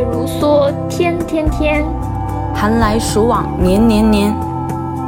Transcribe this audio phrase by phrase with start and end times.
[0.00, 1.84] 月如梭，天天天；
[2.54, 4.34] 寒来暑往，年年年。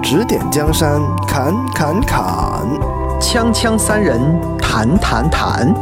[0.03, 2.67] 指点江山，砍砍砍；
[3.19, 4.21] 锵锵三人，
[4.59, 5.73] 谈谈谈。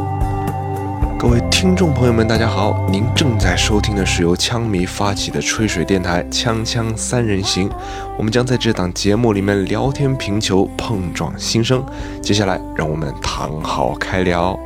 [1.18, 7.68] 各位听众朋友们，大家好，您正在收听的是由枪迷发起的吹水电台《锵锵三人行》，
[8.16, 11.84] 我们将在这档节目里面聊天评球，碰撞心声。
[12.22, 14.56] 接下来，让我们躺好开聊。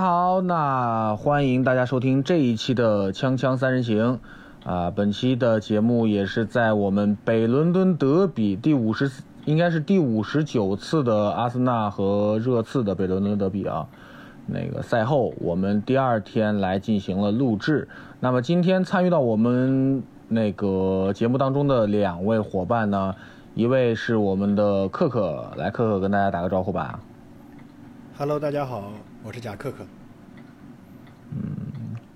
[0.00, 4.18] 好，那欢迎大家收听这一期的《锵锵三人行》
[4.70, 9.12] 啊，本期的节目也是在我们北伦敦德比第五十，
[9.44, 13.86] 应该是第五十九次的阿森纳和热刺的北伦敦德比啊，
[14.46, 17.86] 那个赛后我们第二天来进行了录制。
[18.20, 23.14] 那么今天参与到我们那个节目当中的两位伙伴呢，
[23.54, 27.00] 一位是我们的克克，来克克跟大家打个招呼吧。
[28.16, 28.84] Hello，大家好，
[29.22, 29.84] 我是贾克克。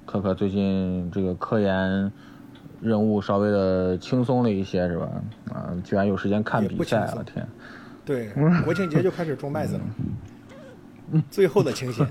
[0.07, 2.11] 可可最近这个科研
[2.81, 5.09] 任务稍微的轻松了一些，是吧？
[5.53, 7.47] 啊，居然有时间看比赛，不轻松我天！
[8.05, 8.31] 对，
[8.65, 9.77] 国庆节就开始种麦子
[11.13, 12.07] 了，最后的清闲。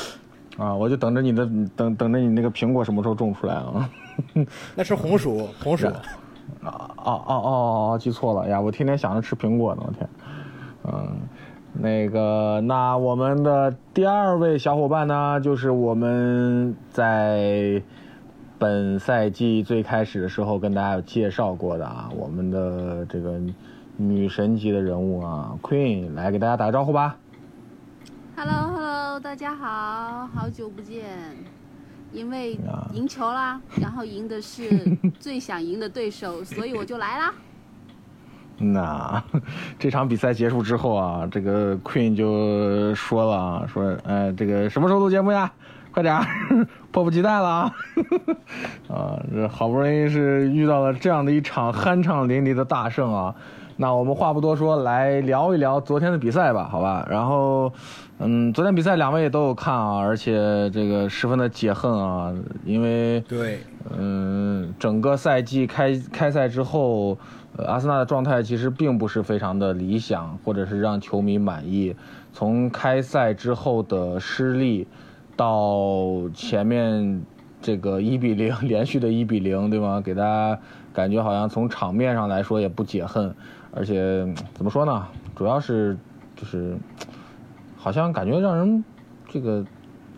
[0.56, 1.44] 啊，我就等着你的
[1.76, 3.90] 等等着你那个苹果什么时候种出来啊？
[4.74, 5.86] 那是红薯，红薯。
[5.86, 6.02] 啊
[6.62, 8.60] 哦哦哦哦，记错了呀！
[8.60, 10.08] 我天天想着吃苹果呢，我天。
[10.84, 11.16] 嗯，
[11.72, 17.82] 那个，那我们的第二位小伙伴呢，就是我们在
[18.58, 23.40] 本赛季最开始的时候跟大家有介绍过的啊，我们的这个
[23.96, 27.16] 女神级的人物啊，Queen，来给大家打个招呼吧。
[28.36, 31.06] Hello Hello，大家好，好久不见。
[32.12, 32.58] 因为
[32.92, 34.68] 赢球啦， 然后赢的是
[35.20, 37.32] 最想赢的对手，所以我就来啦。
[38.72, 39.22] 那
[39.78, 45.50] 这场比赛结束之后啊，这个 Queen 就说了，说，哎，这个什么时候录节目呀？
[45.92, 46.20] 快点，
[46.92, 47.74] 迫不及待了啊！
[48.86, 53.34] 啊，这好不容易是遇到了这样的一场酣畅淋漓的大胜啊！
[53.80, 57.06] 那我们话不多说，来聊一聊昨天的比赛吧，好吧？
[57.10, 57.72] 然后，
[58.18, 62.30] 嗯，昨天比赛两位也都有看啊，而且这个十分的解恨啊，
[62.66, 63.60] 因为对，
[63.96, 67.16] 嗯，整个赛季开开赛之后，
[67.56, 71.96] 呃，阿森纳的状态其实并不是非常的理想，或者是让球迷满意。
[72.34, 74.86] 从开赛之后的失利，
[75.36, 77.22] 到前面
[77.62, 80.02] 这个 一比零连续的一比零，对吗？
[80.04, 80.60] 给大家
[80.92, 83.34] 感觉好像从场面上来说也不解恨，
[83.72, 85.06] 而且嗯怎么说呢？
[85.36, 85.96] 主要是
[86.36, 86.76] 就是
[87.76, 88.84] 好像感觉让人
[89.28, 89.64] 这个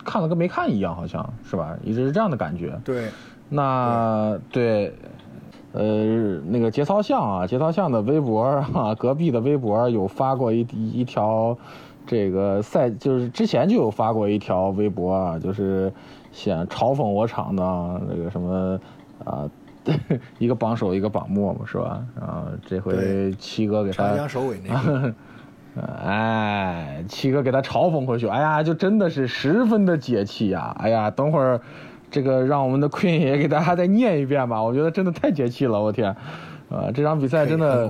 [0.04, 1.76] 看了跟没看一样，好像是吧？
[1.84, 2.80] 一直是这样的感觉。
[2.84, 3.08] 对，
[3.48, 4.92] 那对，
[5.72, 11.56] 呃，那个节操巷啊，节操巷的微博啊，隔壁的微博有发过一一条，
[12.06, 15.92] 这个赛就是之前就有发过一条微博啊，就是
[16.32, 18.80] 想嘲讽我厂的啊那个什么
[19.24, 19.48] 啊。
[20.38, 22.04] 一个榜首，一个榜末嘛，是吧？
[22.18, 25.14] 然后这回七哥给他长江首尾那个。
[26.04, 30.76] 哎，七哥给他嘲讽回去，哎呀，就真的是十分的解气呀！
[30.78, 31.58] 哎呀，等会儿
[32.10, 36.14] 这个让我们的 Queen 也给大家再念一遍吧，我觉得真的太解气了，我天！
[36.68, 37.88] 呃，这场比赛真的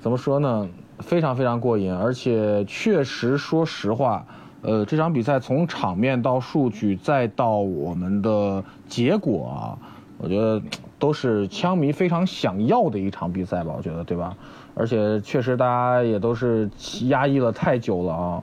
[0.00, 0.68] 怎么说呢？
[0.98, 4.26] 非常非常过瘾，而且确实，说实话，
[4.60, 9.78] 呃，这场比赛从场面到数据再到我们的结果啊，
[10.18, 10.60] 我觉得
[11.02, 14.36] 都是枪迷非常想要的一场比赛吧，我觉得对吧？
[14.72, 16.70] 而且确实大家也都是
[17.08, 18.42] 压抑了太久了啊。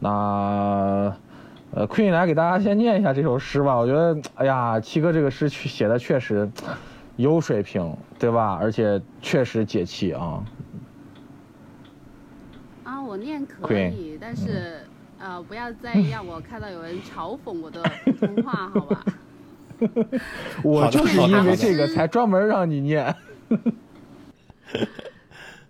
[0.00, 0.08] 那
[1.70, 3.76] 呃，Queen 来给大家先念一下这首诗吧。
[3.76, 6.50] 我觉得，哎呀，七哥这个诗写的确实
[7.16, 8.58] 有水平，对吧？
[8.58, 10.42] 而且确实解气啊。
[12.84, 14.80] 啊，我念可 Queen，以，但是
[15.18, 19.04] 呃，不要再让我看到有人嘲讽我的普通话，好吧？
[20.62, 23.14] 我就是因为这个才专门让你念。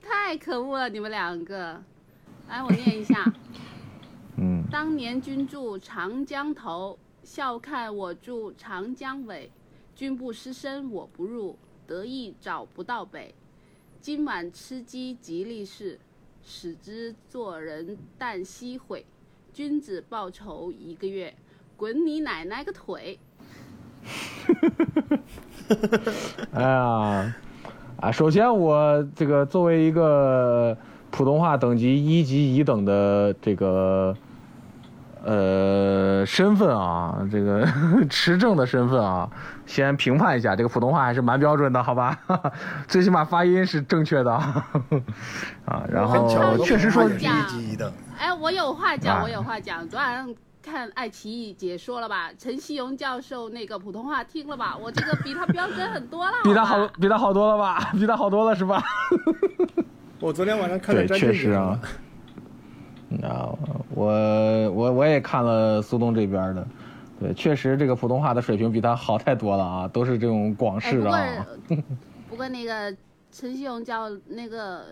[0.03, 1.81] 太可恶了，你们两个。
[2.49, 3.25] 来，我念一下。
[4.37, 9.51] 嗯，当年君住长江头，笑看我住长江尾。
[9.95, 13.35] 君不失身我不入，得意找不到北。
[14.01, 15.99] 今晚吃鸡吉利事，
[16.43, 19.05] 使之做人旦夕悔。
[19.53, 21.35] 君子报仇一个月，
[21.77, 23.19] 滚你奶奶个腿！
[26.53, 27.35] 哎呀，
[28.01, 30.77] 啊，首先我这个作为一个
[31.11, 34.15] 普通话等级一级乙等的这个
[35.25, 37.67] 呃身份啊，这个
[38.09, 39.29] 持证的身份啊，
[39.67, 42.19] 先评判一下，这个普通话还是蛮标准的，好吧？
[42.89, 44.65] 最起码发音是正确的啊。
[45.91, 47.93] 然后确实说第一级乙等。
[48.19, 49.87] 哎，我有话讲，啊我有话讲。
[49.89, 52.31] 昨晚上看爱奇艺解说了吧？
[52.39, 54.77] 陈希荣教授那个普通话听了吧？
[54.81, 57.91] 我这个比他标准很多了， 比他好比他好多了吧？
[57.99, 58.83] 比他好多了是吧？
[60.21, 61.79] 我昨天晚上看了对，确实啊
[63.11, 63.29] 俊杰嘛。
[63.29, 63.49] 啊，
[63.95, 64.07] 我
[64.73, 66.67] 我我也看了苏东这边的，
[67.21, 71.77] 对，确实这个普通话的水平比他好太多了啊，都是这种广哎，不过。
[72.29, 72.95] 不过那个
[73.33, 74.85] 陈希荣教那个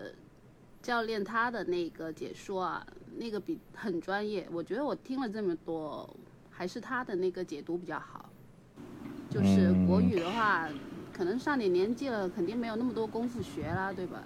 [0.87, 2.87] 教练他的那个解说啊，
[3.17, 4.47] 那个比很专业。
[4.53, 6.09] 我觉得我听了这么多，
[6.49, 8.29] 还是他的那个解读比较好。
[9.29, 10.69] 就是嗯国语的话，
[11.11, 14.23] 可能上点年纪了，肯定没有那么多功夫学啦，对吧？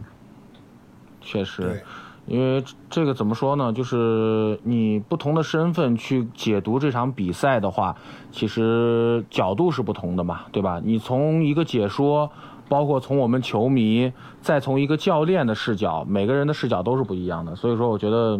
[1.19, 1.83] 确实，
[2.27, 3.73] 因为这个怎么说呢？
[3.73, 7.97] 就是你不同的身份去解读这场比赛的话，
[8.31, 10.79] 其实角度是不同的嘛，对吧？
[10.83, 12.31] 你从一个解说，
[12.71, 17.53] 包括从我们球迷，再从一个教练的视角，每个人的视角都是不一样的。
[17.53, 18.39] 所以说，我觉得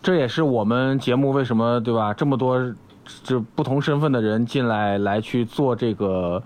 [0.00, 2.14] 这也是我们节目为什么对吧？
[2.14, 2.72] 这么多
[3.24, 6.40] 这不同身份的人进来来去做这个。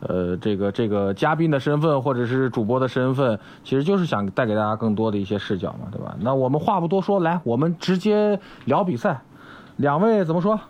[0.00, 6.14] 呃，这个这个嘉宾的身份或者是主播的身份，其实就是想带给大家更多的一些视角嘛，对吧？
[6.20, 9.20] 那我们话不多说，来，我们直接聊比赛。
[9.74, 10.60] 两位怎么说？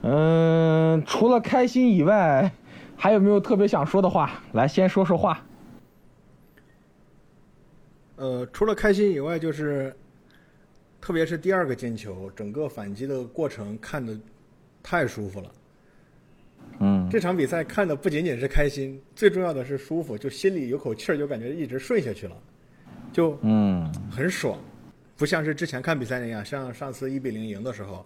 [0.00, 2.50] 嗯，除了开心以外，
[2.96, 4.42] 还有没有特别想说的话？
[4.52, 5.44] 来，先说说话。
[8.16, 9.94] 呃，除了开心以外，就是
[11.00, 14.18] 特别是第二个进球，整个反击的过程看的
[14.82, 15.52] 太舒服了。
[16.78, 22.36] 嗯这场比赛看的不仅仅是开心，最重要的是舒服，就心里有口气儿，就感觉一直顺下去了，
[23.12, 24.58] 就嗯很爽，
[25.16, 28.04] 不像是之前看比赛那样，像上次一比零赢的时候，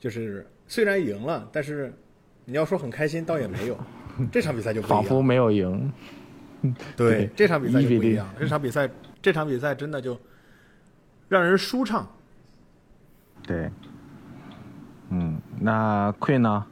[0.00, 1.92] 就是虽然赢了，但是
[2.44, 3.78] 你要说很开心，倒也没有。
[4.30, 5.92] 这场比赛就不一样，仿佛没有赢。
[6.96, 8.88] 对对这场比赛就1比0不一样，这场比赛
[9.20, 10.18] 这场比赛真的就
[11.28, 12.08] 让人舒畅。
[13.42, 13.70] 对。
[15.10, 16.66] 嗯，那 Queen 呢？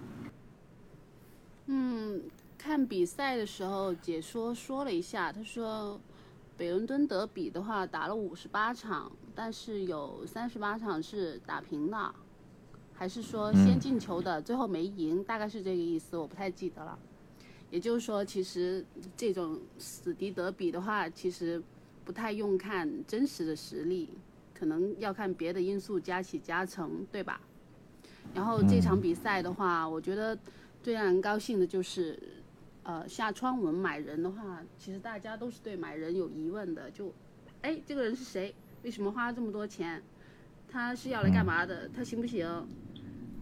[1.66, 2.22] 嗯，
[2.56, 6.00] 看比赛的时候，解说说了一下，他说，
[6.56, 12.14] 北伦敦德比的话打了五十八场，但是有三十八场是打平的，
[12.94, 16.98] 还是说先进球的、最后没赢，大概是这个意思，我不太记得了。
[17.70, 18.84] 也就是说，其实
[19.16, 21.60] 这种死敌德比的话，其实
[22.04, 24.10] 不太用看真实的实力，
[24.52, 27.40] 可能要看别的因素加起加成，对吧？
[28.34, 30.38] 然后这场比赛的话，我觉得
[30.82, 32.18] 最让人高兴的就是，
[32.82, 37.12] 呃，下窗我们买人的话，其实大家都是对买人有疑问的，就，
[37.62, 38.54] 哎，这个人是谁？
[38.82, 40.02] 为什么花这么多钱？
[40.72, 41.86] 他是要来干嘛的？
[41.94, 42.66] 他行不行？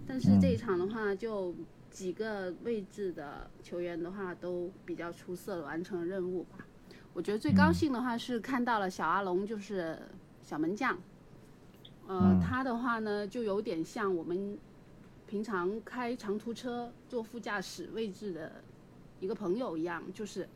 [0.04, 1.54] 但是这一场的话，就
[1.88, 6.66] 几个位置的球员的话都比较出色的完成了任务吧。
[7.14, 9.96] 我觉得最高兴的话是看到了小阿龙，就是
[10.42, 10.98] 小门将，
[12.08, 14.58] 呃，他的话呢就有点像我们
[15.28, 18.50] 平常开长途车坐副驾驶位置的
[19.20, 20.48] 一个朋友一样，就是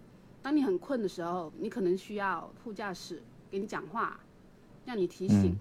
[0.42, 4.18] 当你很困的时候，你可能需要副驾驶给你讲话，
[4.84, 5.56] 让你提醒。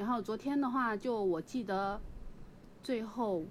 [0.00, 2.00] 然后昨天的话，就我记得
[2.82, 3.44] 最后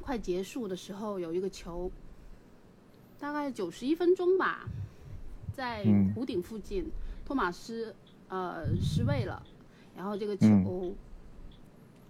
[0.00, 1.88] 快结束的时候有一个球，
[3.20, 4.66] 大概九十一分钟吧，
[5.52, 6.90] 在嗯弧顶附近，
[7.24, 7.94] 托马斯
[8.28, 9.40] 呃失位了，
[9.96, 10.46] 然后这个球。
[10.48, 10.94] 嗯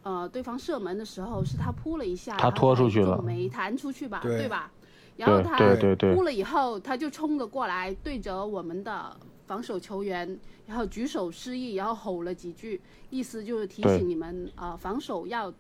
[0.05, 4.69] 呃，对方射门的时候是他扑了一下，他拖出去了没弹出去吧，对吧？
[5.17, 9.17] 然后他对对对扑了以后，他就冲了过来，对着我们的
[9.53, 12.81] 防守球员，然后举手示意，然后吼了几句，
[13.11, 15.53] 意思就是提醒你们呃防守要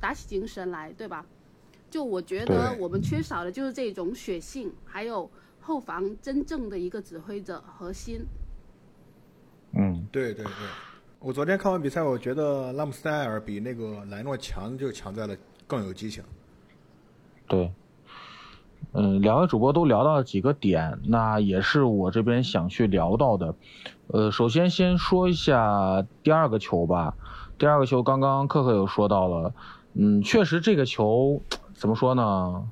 [0.00, 1.26] 打起精神来，对吧？
[1.90, 8.24] 就我觉得我们缺少的就是这种血性，还有后防真正的一个指挥者核心。
[9.72, 10.54] 嗯对对对，
[11.18, 16.24] 我昨天看完比赛，我觉得拉姆斯戴尔比那个莱诺强就强在了更有激情。
[17.46, 17.70] 对，
[18.92, 23.54] 嗯，两位主播都聊到了几个点，那也是我这边想去聊到的。
[24.06, 27.14] 呃，首先先说一下第二个球吧。
[27.58, 29.52] 第二个球刚刚克克有说到了，
[29.92, 31.42] 嗯，确实这个球
[31.74, 32.64] 怎么说呢？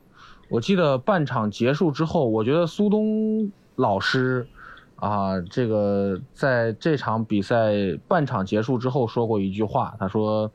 [0.49, 4.49] 我记得半场结束之后，我觉得苏东老师
[4.97, 7.75] 啊，这个在这场比赛
[8.09, 10.51] 半场结束之后说过一句话，他说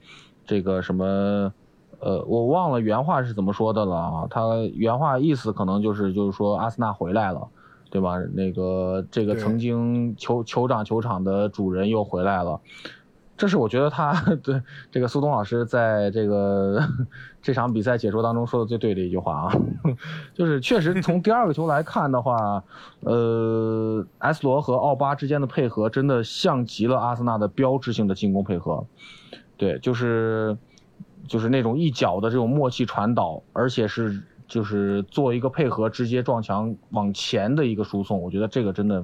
[0.47, 1.53] 这个什么。
[1.99, 4.27] 呃，我忘了原话是怎么说的了啊？
[4.29, 4.41] 他
[4.73, 7.47] 原话意思可能就是就是说阿森纳回来了，
[7.89, 8.17] 对吧？
[8.33, 12.59] 那个这个曾经酋酋长球场的主人又回来了。
[13.35, 14.13] 这是我觉得他
[14.43, 16.77] 对这个苏东老师在这个
[17.41, 19.55] 这场比赛解说当中说的最对的一句话啊，
[20.35, 22.61] 就是确实从第二个球来看的话，
[23.05, 28.85] 呃，S 罗和奥巴之间的配合真的像极了阿森纳的标志性的进攻配合，
[29.55, 30.57] 对，就是
[31.29, 39.01] 就是那种一脚的这种默契传导，而且是就是做一个配合直接撞墙往前的一个输送，我觉得这个真的。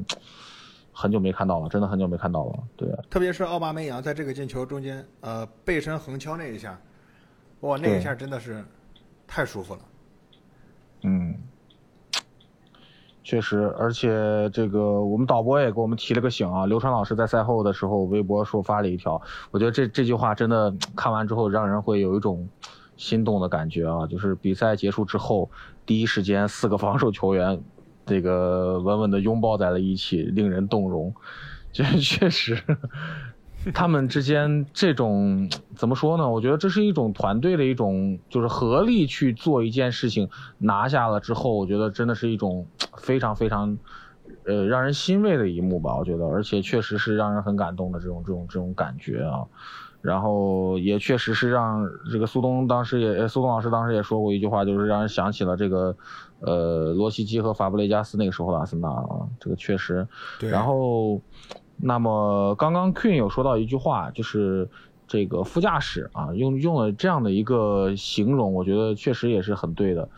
[0.97, 2.63] 很久没看到了，真的很久没看到了。
[2.77, 6.79] 对，特别是奥巴梅扬在这个进球中间，呃，背身横敲那一下，
[7.59, 8.63] 哇，那一下真的是
[9.27, 9.81] 太舒服了。
[11.01, 11.35] 嗯，
[13.25, 16.67] 确实，而且这个我们导播也给我们提了个醒啊。
[16.67, 22.47] 刘川老师在赛后的时候微博说发了一条，我觉得这这句话真的看完之后让人会有一种
[22.95, 24.05] 心动的感觉啊。
[24.05, 25.49] 就是比赛结束之后，
[25.87, 27.59] 第一时间四个防守球员。
[28.05, 31.11] 这个稳稳的拥抱在了一起，令人动容。
[31.73, 32.55] 这确实，
[33.73, 36.29] 他们之间这种 怎么说呢？
[36.29, 42.65] 我觉得这是一种团队的一种，就是合力去做一件事情，拿下了之后，我觉得真的是一种
[42.97, 43.77] 非常非常，
[44.45, 45.95] 呃，让人欣慰的一幕吧。
[45.95, 49.43] 我觉得，而且确实是让人很感动的这种这种这种感觉啊。
[50.01, 55.95] 然后也确实是让这个苏东当时也，苏东老师当时也说过一句话，就是让人想起了这个。
[56.41, 60.05] 呃，罗西基和法布雷加斯那个时候的阿森纳啊，这个确实。
[60.37, 60.49] 对。
[60.49, 61.19] 然后，
[61.77, 64.69] 那么刚刚 Queen 有说到一句话，就是
[65.07, 70.09] 这个副驾驶啊，用用了这样的一个形容，我觉得确实也是很对的。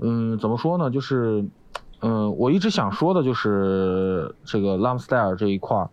[0.00, 0.90] 嗯，怎么说呢？
[0.90, 1.44] 就是，
[2.00, 5.88] 嗯，我一直想说的就是这个拉姆斯戴尔这一块儿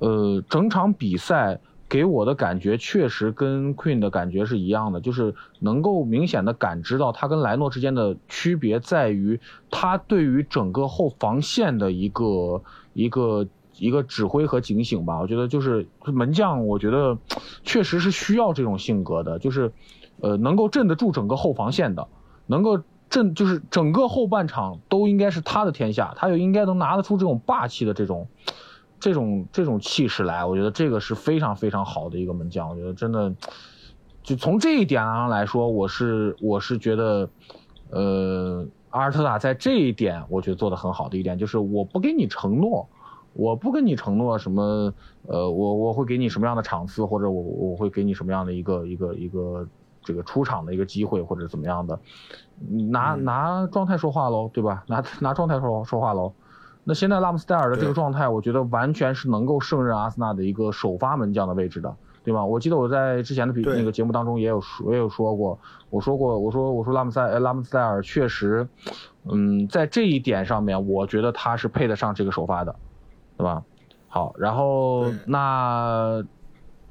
[0.00, 1.60] 呃，整场比赛。
[1.90, 9.40] 给我的感觉确实跟 Queen 的感觉是一样的，就是能够明显的感知到他跟莱诺之间的区别在于，
[9.72, 13.44] 他对于整个后防线的一个一个
[13.80, 15.18] 一个指挥和警醒吧。
[15.18, 17.18] 我觉得就是门将，我觉得
[17.64, 19.72] 确实是需要这种性格的，就是
[20.20, 22.06] 呃能够镇得住整个后防线的，
[22.46, 28.28] 能够镇就是整个后半场都应该是他的天下，他就应该能拿得出这种霸气的这种。
[29.02, 32.68] 这种这种气势来，我觉得这个是非常非常好的一个门将。
[32.68, 33.34] 我觉得真的，
[34.22, 37.30] 就从这一点上来说，我是我是觉得，
[37.88, 42.86] 呃，阿尔特塔在这一点，我觉得做的很好的一点就是，我不给你承诺，
[43.32, 44.92] 我不跟你承诺什么，
[45.26, 49.66] 呃，我我会给你什么样的场次，或者我我会给你什么样的一个一个一个
[50.02, 51.98] 这个出场的一个机会，或者怎么样的，
[52.90, 54.84] 拿拿状态说话喽，对吧？
[54.88, 56.32] 拿 拿状态说说话喽。
[56.82, 61.94] 那现在拉姆斯戴尔的这个状态，我觉得完全是能够胜任阿森纳的一个首发门将的位置的，
[62.24, 62.42] 对吧？
[62.42, 65.58] 我记得我在之前的比那个节目当中也有说，也有说过，
[65.90, 68.66] 我说过，我说我说拉姆塞拉姆斯戴尔确实，
[69.30, 72.74] 嗯，在这一点上面，我觉得他是配得上这个首发的，
[73.40, 73.62] 对吧？
[74.08, 76.22] 好，然后那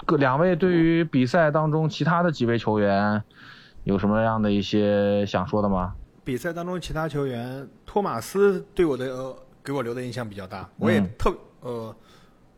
[0.06, 3.24] 各两位对于比赛当中其他的几位球员
[3.84, 5.94] 有什么样的一些想说的吗？
[6.24, 9.36] 比赛当中其他球员，托马斯对我的。
[9.62, 11.94] 给我留的印象比较大，我也特呃，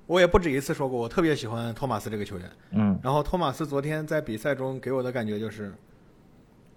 [0.05, 2.49] 我也不止一次说过，我特别喜欢托马斯这个球员。
[2.69, 5.73] 嗯，然后托马斯昨天在比赛中给我的感觉就是，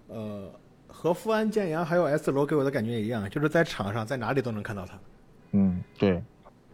[0.07, 0.51] 呃，
[0.87, 4.93] 和富安健洋还有 S 罗给我的感觉一样，就是在场上在哪里都能看到他。
[5.51, 6.21] 嗯，对。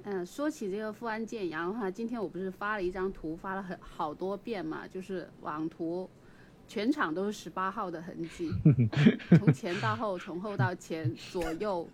[0.04, 6.10] 嗯，说起这个富安健阳的话，今天我不是发了一张图，发了很好多遍嘛，就是网图。
[6.68, 8.50] 全场都是十八号的痕迹，
[9.38, 11.88] 从前到后，从后到前，左右，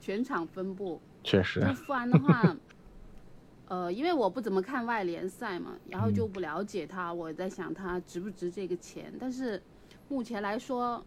[0.00, 1.00] 全场分布。
[1.22, 1.60] 确实。
[1.60, 2.56] 就富安的话，
[3.68, 9.12] 呃，因为我不怎么看外联赛嘛，然后就不了解他，我在想他值不值这个钱。
[9.18, 9.62] 但是
[10.08, 11.04] 目前来说。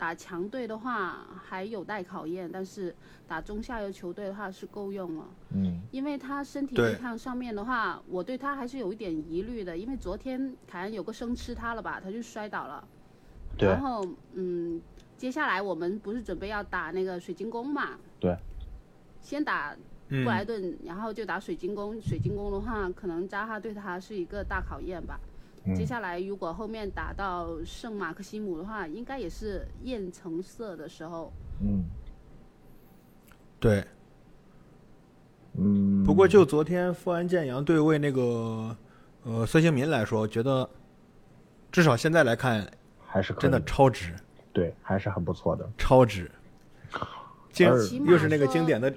[0.00, 2.96] 打强队的话还有待考验，但是
[3.28, 5.28] 打中下游球队的话是够用了。
[5.54, 9.76] 嗯，因为他身体对抗上面的话，我对他还是有一点疑虑的。
[9.76, 12.82] 因为昨天凯恩有个生吃他了吧，他就摔倒了。
[13.58, 13.68] 对。
[13.68, 14.02] 然后
[14.32, 14.80] 嗯，
[15.18, 17.90] 接下来我们不是准备要打那个水晶宫嘛？
[18.18, 18.34] 对。
[19.20, 19.76] 先打
[20.08, 22.00] 布莱顿，然后就打水晶宫。
[22.00, 25.20] 水晶宫的话，可能扎哈对他是一个大考验吧。
[25.76, 31.30] 接下来，如果后面打到圣马克西姆的话，应该也是艳橙色的时候。
[31.60, 31.84] 嗯，
[33.60, 33.84] 对，
[35.58, 36.02] 嗯。
[36.02, 38.74] 不过就昨天富安健洋对位那个
[39.22, 40.68] 呃孙兴民来说，觉得
[41.70, 42.66] 至少现在来看
[43.06, 44.14] 还是真的超值。
[44.52, 46.30] 对，还是很不错的，超值。
[47.52, 47.68] 经
[48.06, 48.92] 又是那个经典的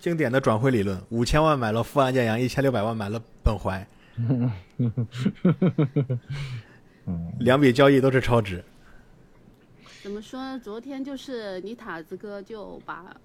[0.00, 3.86] 经典的转会理论：五千万买了富安健洋，一千六百万买了本怀。
[4.18, 4.50] 嗯，
[7.40, 8.64] 两笔交易都是超值。
[10.02, 10.58] 怎么说呢？
[10.58, 13.16] 昨天就是你塔子哥就把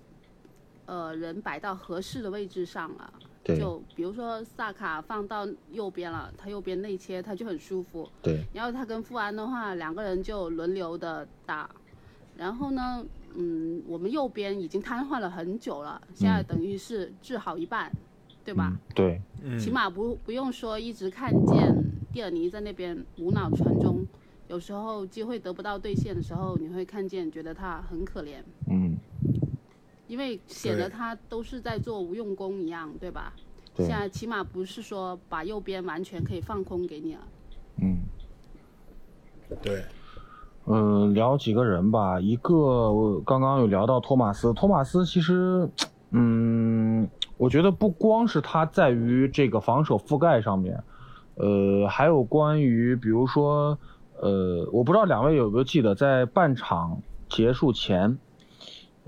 [0.85, 3.13] 呃人摆到合适的位置上了。
[3.45, 8.09] 就比如说萨卡放到右边了，他右边内切他就很舒服。
[8.21, 11.69] 对，然后他跟富安的话，两个人就轮流的打。
[12.37, 17.91] 然后呢，嗯，我们右边已经瘫痪了很久了，现在等于是治好一半，
[18.43, 18.71] 对吧？
[18.71, 21.73] 嗯对，嗯起码不不用说一直看见
[22.11, 24.05] 蒂尔尼在那边无脑传中，
[24.47, 28.97] 有时候机会得不到兑现的时候，你会看见觉得他很可怜，嗯
[30.07, 33.33] 因为显得他都是在做无用功一样，对吧？
[33.73, 37.21] 对现在起码不是说把右边完全可以放空给你了。
[37.81, 37.97] 嗯。
[39.61, 39.83] 对，
[40.65, 42.19] 嗯，聊几个人吧。
[42.19, 45.67] 一个我刚刚有聊到托马斯，托马斯其实，
[46.11, 47.07] 嗯，
[47.43, 50.81] 我觉得不光是他在于这个防守覆盖上面，
[51.35, 53.77] 呃，还有关于比如说，
[54.21, 58.17] 呃，我不知道两位有没有记得，在半场结束前，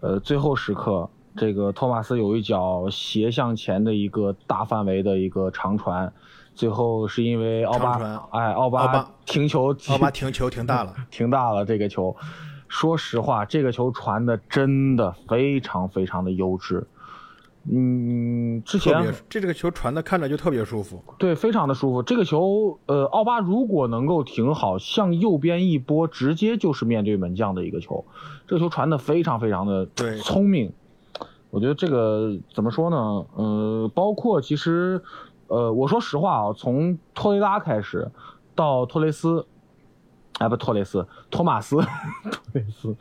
[0.02, 6.12] 呃，最后时刻，这个托马斯有一脚斜向前的一个大范围的一个长传，
[6.54, 7.94] 最后是因为奥巴
[8.32, 12.14] 哎，奥巴奥巴 停球，奥巴停球停大了， 停大了这个球。
[12.68, 16.86] 说实话，这个球传的真的非常非常的优质。
[17.68, 21.04] 嗯，之前这这个球传的看着就特别舒服。
[21.18, 22.04] 对非常的舒服。
[22.04, 28.06] 这个球，呃，奥巴如果能够停好，向右边一拨，直接就是面对门将的一个球。
[28.48, 30.72] 这个球传的非常非常的对聪明。
[31.50, 33.26] 我觉得这个怎么说呢？
[33.36, 35.02] 呃，包括其实，
[35.48, 38.12] 呃，我说实话啊，从托雷拉开始
[38.54, 39.48] 到托雷斯，
[40.40, 41.78] 哎不托雷斯，托马斯，
[42.24, 42.96] 托雷斯，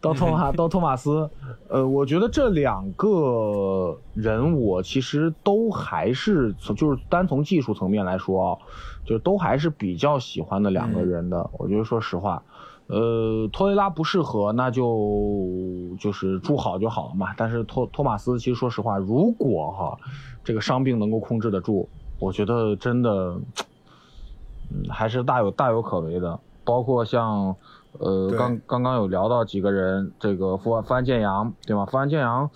[0.00, 1.28] 到托马到托马斯，
[1.68, 8.58] 呃，我觉得这两个人我其实都还是从就是单从技术层面来说啊，
[9.04, 11.50] 就都还是比较喜欢的两个人的。
[11.58, 12.42] 我觉得说实话，
[12.86, 17.34] 呃，托雷拉不适合，那就就是住好就好了嘛。
[17.36, 19.98] 但是托托马斯，其实说实话，如果哈
[20.42, 21.86] 这个伤病能够控制得住，
[22.18, 23.38] 我觉得真的，
[24.70, 26.38] 嗯，还是大有大有可为的。
[26.64, 27.56] 包括像，
[27.98, 31.86] 呃，刚刚刚有聊到几个人，这个富安富安建阳，对吗？
[31.86, 32.50] 富安建阳，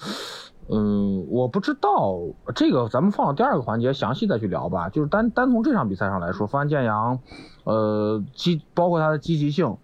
[0.69, 2.19] 嗯，我不知道
[2.55, 4.91] 这个，咱们放到第二个环节详细再去聊吧。
[4.91, 7.19] 就是单单从这场比赛上来说，富安建阳，
[7.65, 9.79] 呃，积包括他的积极性，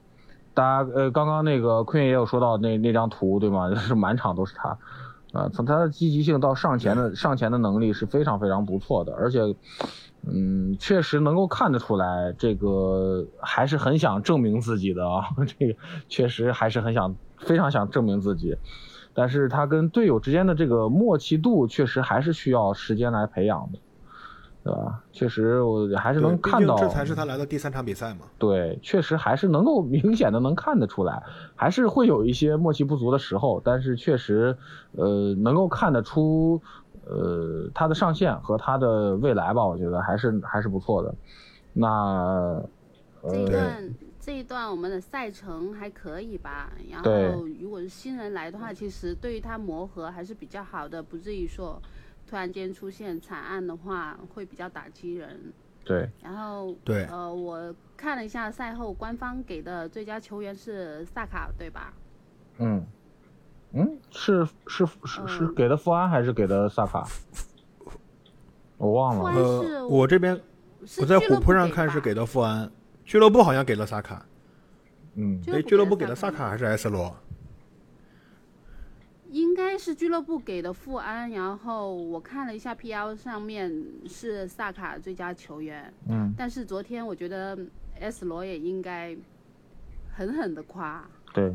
[0.52, 3.70] 大家呃刚刚那个 Queen 也有说到那那张图对吗？
[3.70, 4.76] 就 是满场都是他，
[5.38, 9.40] 啊、从他的积极性到上前的上前的能力是非常非常不错的，而且，
[10.26, 18.56] 嗯，确实能够看得出来，这个还是很想证明自己的啊， 这个确实还是很想非常想证明自己，
[19.14, 23.78] 但是他跟队友之间的这个默契度确实还是需要时间来培养的，
[24.68, 25.02] 对吧？
[25.12, 28.26] 确实我还是能看到，这才是他来的第三场比赛嘛。
[28.38, 31.22] 对，确实还是能够 明显的能看得出来，
[31.56, 34.56] 还是会有一些默契不足的时候，但是确实，
[34.92, 36.60] 呃，能够看得出，
[37.06, 41.14] 呃，他的上限和他的未来吧，我觉得还是还是不错的。
[41.72, 42.62] 那，
[43.30, 46.70] 这一呃，段这一段我们的赛程还可以吧？
[46.90, 51.80] 然后如果是新人来的话，其实对于他磨合还是比较好的，不至于说
[52.28, 55.52] 突然间出现惨案的话会比较打击人。
[55.84, 61.94] 对，然后对呃，我看了一下赛后官方给的最佳球员是萨卡，对吧？
[62.58, 62.84] 嗯，
[63.72, 67.08] 嗯，是是是是嗯给的富安还是给的萨卡？
[68.76, 69.30] 我忘了。
[69.40, 70.38] 呃，我这边
[71.00, 72.70] 我在虎扑上看是给的富安，
[73.06, 74.26] 俱乐部好像给了萨卡。
[75.14, 77.16] 嗯，哎，俱乐部给的萨卡还是埃斯罗？
[79.58, 83.68] 应该是俱乐部给的富安，然后我看了一下 PL 上面
[84.06, 87.58] 是萨卡最佳球员，嗯，但是昨天我觉得
[87.98, 89.16] S 罗也应该
[90.14, 91.52] 狠狠的夸，对，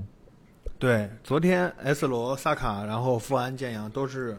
[0.77, 4.37] 对，昨天 S 罗、萨卡，然后富安、建阳都是，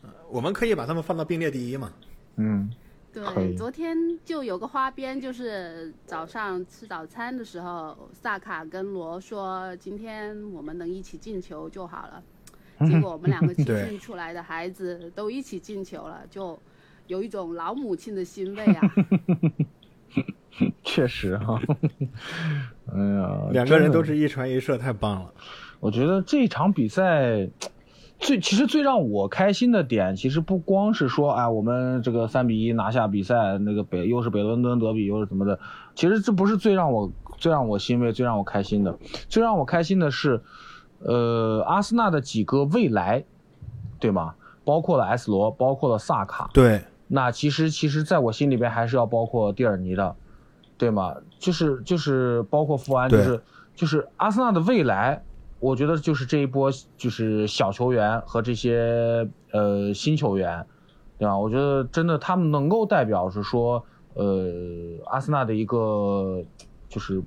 [0.00, 1.92] 呃我们可以把他们放到并列第一嘛。
[2.36, 2.70] 嗯，
[3.12, 12.22] 对，昨天就有个花边，就是早上吃早餐的时候，萨卡跟罗说今天我们能一起进球就好了，
[12.86, 16.58] 结 果我们两个集对训出来的孩子都一起进球了，就
[17.06, 18.90] 有一种老母亲的欣慰啊。
[20.82, 21.60] 确实哈、
[22.92, 25.32] 哎呀，两个人都是一传一射，太棒了。
[25.78, 27.48] 我觉得这场比赛
[28.18, 35.60] 最其实最让我开心的点，其实不光是说，哎，我们这个三比一拿下比赛，那个北又是北伦敦德比，又是怎么的，
[35.94, 40.42] 其实这不是最让我最让我欣慰、最让我开心的，最让我开心的是，
[41.00, 43.24] 呃，阿森纳的几个未来，
[44.00, 44.34] 对吗？
[44.64, 50.14] 包括了 S 罗，包括了萨卡，对，那其实其实在我心里边还是要包括蒂尔尼的，
[50.76, 51.14] 对吗？
[51.38, 53.40] 就是就是包括富安，就是
[53.74, 55.22] 就是阿森纳的未来，
[55.58, 60.66] 我觉得就是这一波就是小球员和这些呃新球员，
[61.16, 61.38] 对吧？
[61.38, 63.82] 我觉得真的他们能够代表是说，
[64.14, 64.44] 呃，
[65.06, 66.44] 阿森纳的一个
[66.90, 67.22] 就是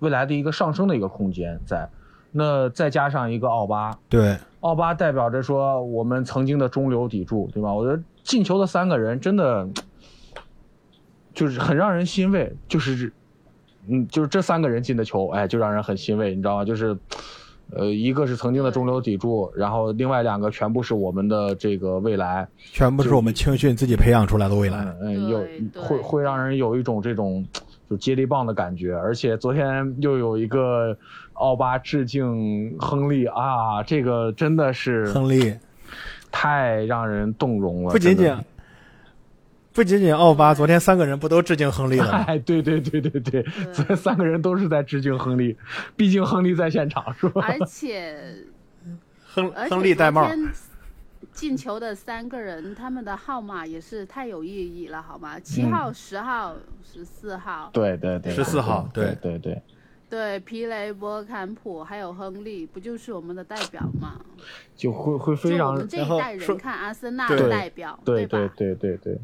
[0.00, 1.88] 未来的一个上升的一个空间在。
[2.32, 7.72] 那再加上一个奥巴，对，奥巴代表着说我们曾经的中流砥柱，对吧？
[7.72, 9.68] 我觉得进球的三个人真的
[11.34, 13.12] 就是很让人欣慰，就是
[13.88, 16.64] 嗯，就是这三个人进的球，哎，就让人很欣慰，你知道吗？
[16.64, 16.96] 就是
[17.72, 24.94] 呃，一个是曾经的中流砥柱，然后另外两个全部是我们的这个未来，全部是我们青训自己培养出来的未来。
[25.00, 25.44] 嗯，有
[25.82, 27.44] 会会让人有一种这种
[27.88, 30.96] 就接力棒的感觉，而且昨天又有一个。
[31.40, 35.56] 奥巴致敬亨利啊，这个真的是亨利，
[36.30, 37.90] 太让人动容了。
[37.90, 38.36] 不仅仅，
[39.72, 42.10] 不仅仅奥巴，昨天三个人不都致敬亨利了？
[42.28, 45.56] 哎，对对对对对，昨天三个人都是在致敬亨利，
[45.96, 47.46] 毕竟亨利在现场，是吧？
[47.48, 48.16] 而且，
[49.26, 50.28] 亨亨利戴帽。
[51.32, 55.38] 进球的三个人，他们的号码也是太有意义了，好吗？
[55.40, 57.70] 七号、十号、十四号。
[57.72, 59.54] 对对对，十四号，对对对。
[59.54, 59.62] 对，
[60.40, 64.20] 皮雷、博坎普还有亨利，不就是我们的代表吗？
[64.74, 65.72] 就会会非常。
[65.72, 69.20] 我们这一代人看阿森纳的代表，对对对对对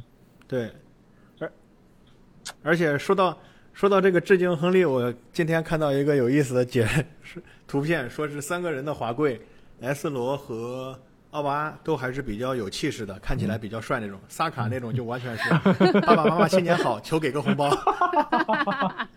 [0.47, 0.71] 对。
[1.41, 1.53] 而
[2.63, 3.37] 而且说到
[3.73, 6.89] 说到这个致敬亨利，我今天看到一个有意思的解
[7.67, 9.41] 图片，说是三个人的华贵
[9.81, 10.99] ，S 罗和
[11.33, 14.19] 奥巴都还是比较有气势的，看起来比较帅那种。
[14.29, 15.51] 萨卡那种就完全是
[16.01, 17.69] 爸爸妈妈新年好，求给个红包。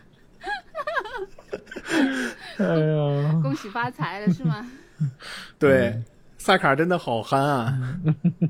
[2.58, 3.40] 哎呀！
[3.42, 4.66] 恭喜发财了是吗？
[5.58, 6.02] 对，
[6.38, 7.78] 萨卡真的好憨啊！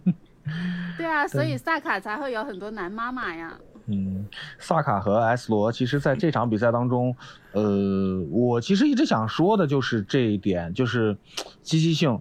[0.98, 3.58] 对啊，所以萨卡才会有很多男妈妈呀。
[3.86, 4.28] 嗯，
[4.60, 7.16] 萨卡和 S 罗，其实在这场比赛当中，
[7.54, 11.18] 呃，我其实一直想说的就是这一点，就是
[11.62, 12.20] 积极性。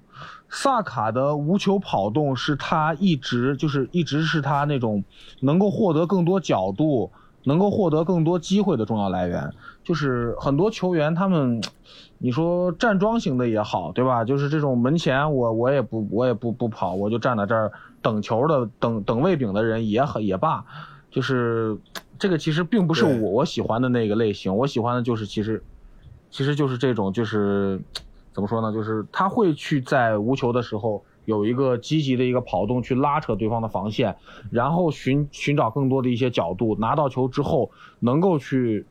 [0.50, 5.04] 萨卡的无球跑动是他一直就是一直是他那种
[5.40, 7.12] 能够获得更多角度。
[7.48, 9.50] 能够获得更多机会的重要来源，
[9.82, 11.60] 就是很多球员他们，
[12.18, 14.22] 你说站桩型的也好，对吧？
[14.22, 20.64] 就是这种门前我我也不我也不不跑，我就站在这儿等球的等等位饼的人也很也罢，
[21.10, 21.76] 就是
[22.18, 25.62] 这个其实并不是我我喜欢的那个类型，我喜欢的就是其实，
[26.30, 27.80] 其实就是这种就是
[28.32, 28.72] 怎么说呢？
[28.72, 31.02] 就是他会去在无球的时候。
[31.28, 34.16] 有一个积极的一个跑动去拉扯对方的防线，
[34.50, 38.86] 然后寻寻找更多的一些角度，拿到球之后能够去，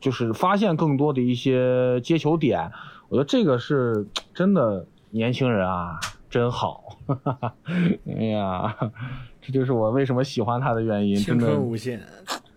[0.00, 2.72] 就是发现更多的一些接球点。
[3.08, 6.98] 我觉得这个是真的，年轻人啊，真好。
[8.08, 8.76] 哎呀，
[9.40, 12.02] 这就是我为什么喜欢他的原因，真的无限，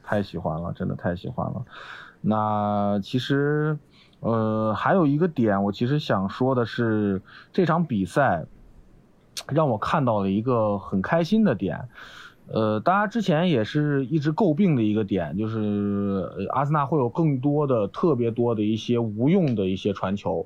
[0.04, 1.64] 太喜欢了，真的太喜欢了。
[2.22, 3.78] 那其实，
[4.22, 7.22] 呃，还有一个点，我其实想说的是
[7.54, 8.48] 这场比赛。
[9.50, 11.90] 让我看到了一个很开心的点，
[12.48, 20.46] 呃，大家之前也是一直诟病的一个点，就是阿森纳会有更多的、特别多的一些无用的一些传球，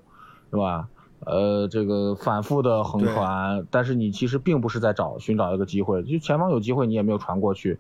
[0.52, 0.88] 是吧？
[1.26, 7.80] 呃，这个反复的横传，但是你其实并不是在找寻找一个机会，就前方有机会你也没有传过去，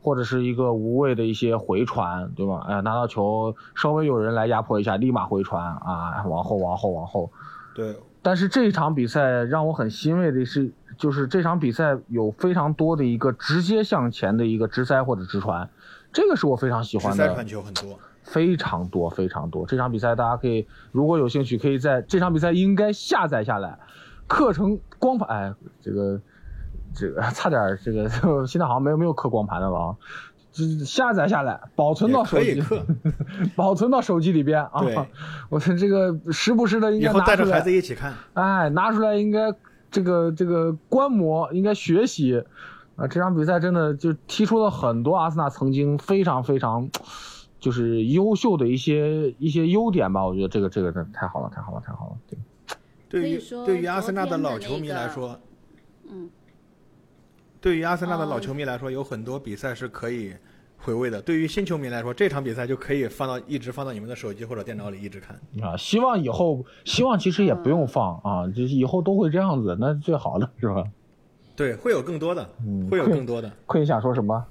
[0.00, 2.64] 或者是一个无谓的一些回传，对吧？
[2.68, 7.32] 哎，拿到球稍微有人来压迫一下，立马回传啊，往后往后往后，
[7.74, 7.96] 对。
[8.24, 15.68] 但是这一场比赛让我很欣慰的是，就是这场比赛有非常多的一个直接向前的一个直塞或者直传，
[16.10, 17.22] 这个是我非常喜欢的。
[17.22, 19.66] 直塞传球很多，非常多非常多。
[19.66, 23.78] 这场比赛大家可以如果有兴趣，可以在这场比赛应该下载下来，
[24.26, 25.28] 课程光盘。
[25.28, 26.18] 哎，这个
[26.94, 28.08] 这个 差点这个
[28.48, 29.96] 现在好像没有没有刻光盘的了啊。
[30.84, 32.62] 下载下来，保存到手机，
[33.56, 34.82] 保存到手机里边啊！
[35.48, 38.14] 我这个时不时的应该带着孩子一起看。
[38.34, 39.52] 哎，拿出来应该
[39.90, 42.40] 这个这个观摩，应该学习
[42.96, 43.06] 啊！
[43.08, 46.88] 这场比赛真的就提出了很多阿森纳曾经非常非常
[47.58, 50.24] 就是优秀的一些一些优点吧。
[50.24, 52.16] 我觉得这个这个真太好了，太好了，太好了！
[52.28, 52.38] 对，
[53.08, 55.38] 对于对于阿森纳的老球迷来说，
[56.08, 56.30] 嗯。
[57.64, 60.34] 对于阿森纳的老球迷来说，有很多比赛是可以
[60.76, 61.22] 回味的。
[61.22, 65.74] 对于新球迷来说，这场比赛就可以放到一直放到你们的手机或者电脑里一直看啊。
[65.74, 70.84] 希望以后，希望其实也不用放啊，就是以后都会这样子，那最好的是吧？
[71.56, 72.46] 对，会有更多的，
[72.90, 73.50] 会有更多的。
[73.64, 74.46] 坤想说什么？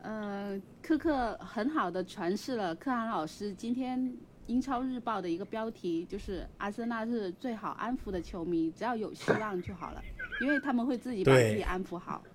[0.00, 4.10] 呃，科克很好的诠释了克汗老师今天。
[4.46, 10.02] 英超日报的一个标题就是阿森纳是最好安抚的球迷，只要有希望就好了，
[10.40, 12.22] 因为他们会自己把自己安抚好。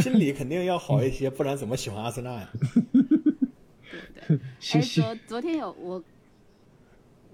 [0.00, 2.48] 心里肯定要好一些，不然怎么喜欢阿森纳呀？
[2.92, 3.02] 对
[4.26, 4.38] 对。
[4.72, 4.80] 哎。
[4.80, 6.02] 昨昨天有我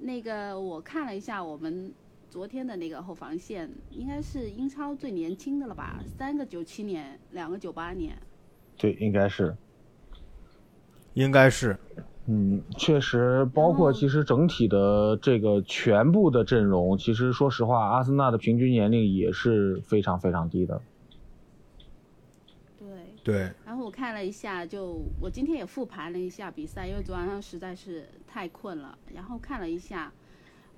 [0.00, 1.92] 那个我看了一下我们
[2.30, 6.02] 昨天的那个后防线，应该是英超最年轻的了吧？
[6.16, 8.16] 三个九七年，两个九八年。
[8.76, 9.56] 对，应该是。
[11.14, 11.76] 应该是。
[12.26, 20.80] 嗯，确实，包括其实整体的这个全部的阵容，其实说实话，阿森纳的平均年龄也是非常非常低的。
[22.78, 22.88] 对
[23.22, 23.50] 对。
[23.66, 28.96] 然后我看了一下，就我今天也复盘了一下比赛，因为昨晚上实在是太困了。
[29.14, 30.10] 然后看了一下，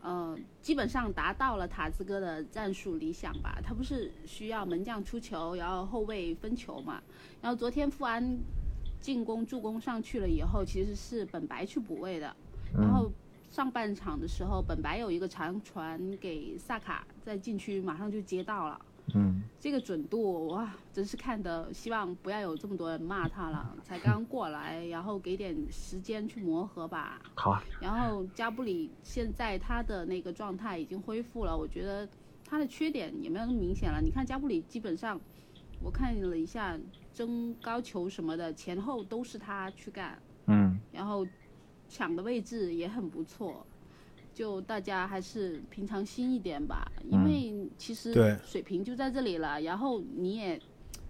[0.02, 3.60] 呃，基本上达到了塔兹哥的战术理想吧。
[3.62, 7.00] 他不是需要门将出球，然后后卫分球嘛？
[7.40, 8.36] 然后昨天富安。
[9.00, 12.34] 进攻助攻上去了以后，其实是本白去补位的。
[12.74, 13.10] 然后
[13.50, 18.80] 上半场的时候，本白有一个长传给萨卡，在禁区马上就接到了。
[19.14, 23.76] 嗯，这个准度哇，真是看的，希望不要有这么多人骂他了。
[23.84, 27.22] 才刚过来，然后给点时间去磨合吧。
[27.36, 27.62] 好。
[27.80, 32.08] 然后加布里现在他的那个状态已经恢复了，我觉得
[32.44, 34.00] 他的缺点也没有那么明显了。
[34.02, 35.20] 你看加布里基本上，
[35.80, 36.76] 我看了一下。
[37.16, 41.26] 争高球什么的，前后都是他去干，嗯，然后
[41.88, 43.66] 抢的位置也很不错，
[44.34, 48.12] 就大家还是平常心一点吧，因为其实
[48.44, 50.60] 水平就在这里了，然后你也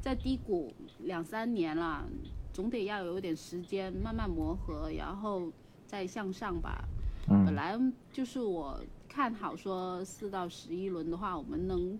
[0.01, 2.07] 在低谷两三年了，
[2.53, 5.51] 总得要有点时间慢慢磨合，然后
[5.88, 6.85] 再向上吧。
[7.29, 7.77] 嗯，本来
[8.12, 11.99] 就是我看好说四到十一轮的话，我们能。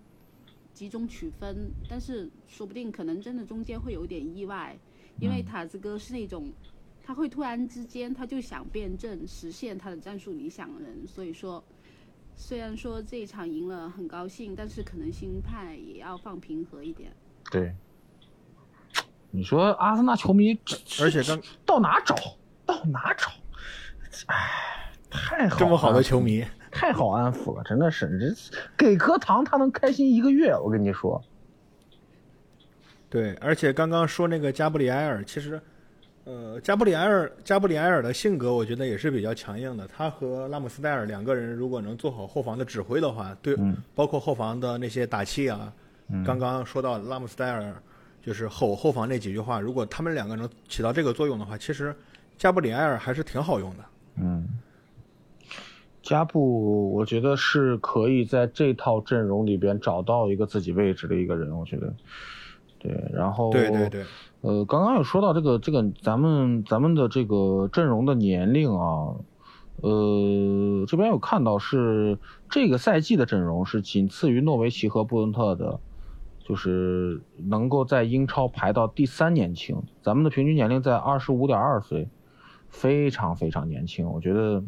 [0.77, 4.77] 集中取分，但是说不定可能真的中间会有点意外，
[5.19, 6.51] 因为塔子哥是那种，
[7.03, 11.63] 他会突然之间他就想变阵，实现他的战术理想的人，所以说，
[12.35, 17.11] 虽然说这一场赢了很高兴，但是可能心态也要放平和一点。
[17.49, 17.73] 对，
[19.31, 20.55] 你说阿森纳球迷，
[21.01, 22.15] 而且刚到哪找
[22.67, 23.31] 到哪找，
[24.27, 26.45] 哎，太好了，这么好的球迷。
[26.77, 28.35] 太好安抚了，真的是，
[28.77, 30.55] 这给颗糖他能开心一个月。
[30.55, 31.19] 我跟你说，
[33.09, 35.59] 对，而且刚刚说那个加布里埃尔，其实，
[36.25, 39.87] 呃，加布里埃尔，加布里埃尔的性格我觉得也是比较强硬的。
[39.87, 43.57] 他和拉姆斯戴尔两个人如果能做好后防的指挥的话，对，
[43.95, 45.73] 包括后防的那些打气啊，
[46.23, 47.73] 刚刚说到拉姆斯戴尔
[48.21, 51.95] 就是吼后防那几句话，如果他们两个能起到这个作用的话，其实
[52.37, 53.85] 加布里埃尔还是挺好用的。
[54.17, 54.47] 嗯。
[56.07, 61.93] 加布，我觉得是可以在这套阵容里边找到一个自己位置的一个人，我觉得，
[62.79, 64.05] 对，然后对对对，
[64.39, 69.17] 呃，刚刚有说到这个这个咱们咱们的这个阵容的年龄啊，
[69.81, 72.17] 呃，这边有看到是
[72.49, 75.77] 这个赛季的阵容是仅次于诺维奇和布伦特的，
[76.39, 82.07] 就是能够在英超排到第三年轻，咱们的平均年龄在二十五点二岁，
[82.69, 84.63] 非常非常年轻，我觉得。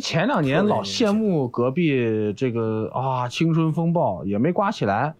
[0.00, 5.14] 前两年老羡慕隔壁这个啊，青春风暴也没刮起来，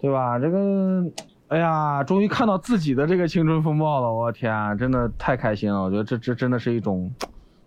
[0.00, 0.38] 对吧？
[0.38, 1.04] 这个，
[1.48, 5.82] 哎呀，终于看到自己的这个青春风暴了，我天，真的太开心了！
[5.82, 7.12] 我觉得这这真的是一种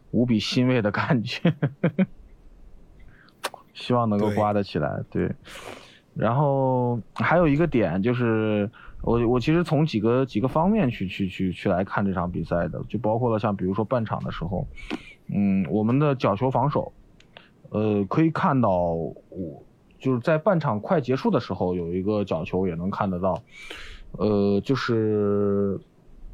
[0.10, 1.54] 无比欣慰的感觉，
[3.76, 5.04] 希望能够刮得起来。
[5.12, 5.32] 对，
[6.16, 8.68] 然后还有一个点就是，
[9.04, 14.68] 我我其实从几个几个方面去去去去来看这场比赛的，就包括了像比如说半场的时候。
[15.36, 16.94] 嗯，我们的角球防守，
[17.72, 19.64] 呃，可以看到，我
[19.98, 23.42] 就是在半场快结束的时候有一个角球也能看得到，
[24.12, 25.80] 呃，就是，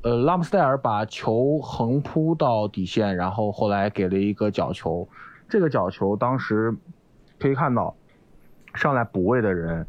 [0.01, 5.07] 呃，拉姆斯戴尔把球横扑到底线，然后后来给了一个角球，
[5.47, 6.75] 这个角球当时
[7.39, 7.95] 可以看到，
[8.73, 9.87] 上来补位的人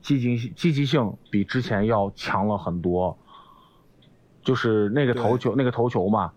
[0.00, 3.18] 积极积极性比之前要强了很多，
[4.42, 6.32] 就是那个头球那个头球嘛。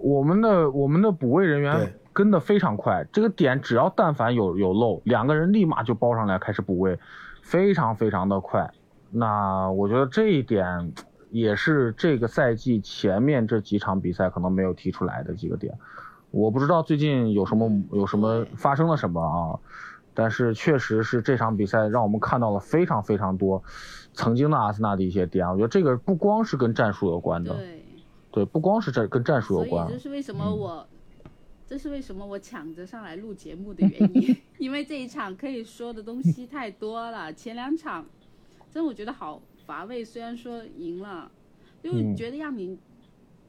[0.00, 6.98] 我们的我们的补位人员跟的非常快，这个点只要但凡有有漏，两个人立马就包上来开始补位，
[7.42, 8.70] 非常非常的快。
[9.10, 10.92] 那我觉得这一点
[11.30, 15.72] 也是这个赛季前面这几场比赛可能没有提出来的几个点。
[16.30, 19.58] 我不知道最近有什么有什么发生了什么啊，
[20.14, 23.62] 但是确实是这场比赛让我们看到了非常非常多
[24.12, 25.48] 曾经的阿森纳的一些点。
[25.48, 27.54] 我觉得这个不光是跟战术有关的。
[27.54, 27.84] 对，
[28.30, 30.86] 不光是这跟战术有关，所以这是为什么我，
[31.66, 37.32] 这是为什么我抢着上来录节目的原因， 因为这一场可以说的东西太多了。
[37.32, 38.06] 前两场，
[38.70, 40.04] 真我觉得好乏味。
[40.04, 41.30] 虽然说赢了，
[41.82, 42.78] 就觉得让你，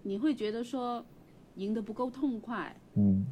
[0.02, 1.06] 你会觉得说
[1.56, 2.76] 赢得不够痛快。
[2.96, 3.26] 嗯，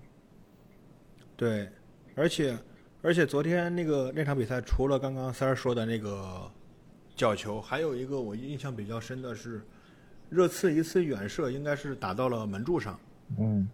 [1.36, 1.68] 对，
[2.16, 2.58] 而且
[3.02, 6.50] 而且昨天那个那场比赛，除了刚刚三儿说的那个
[7.16, 9.62] 角球，还有一个我印象比较深的是。
[10.30, 13.00] 热刺一次远射应该是打到了门柱上，
[13.40, 13.68] 嗯。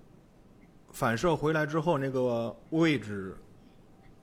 [0.91, 3.35] 反射回来之后那个位置，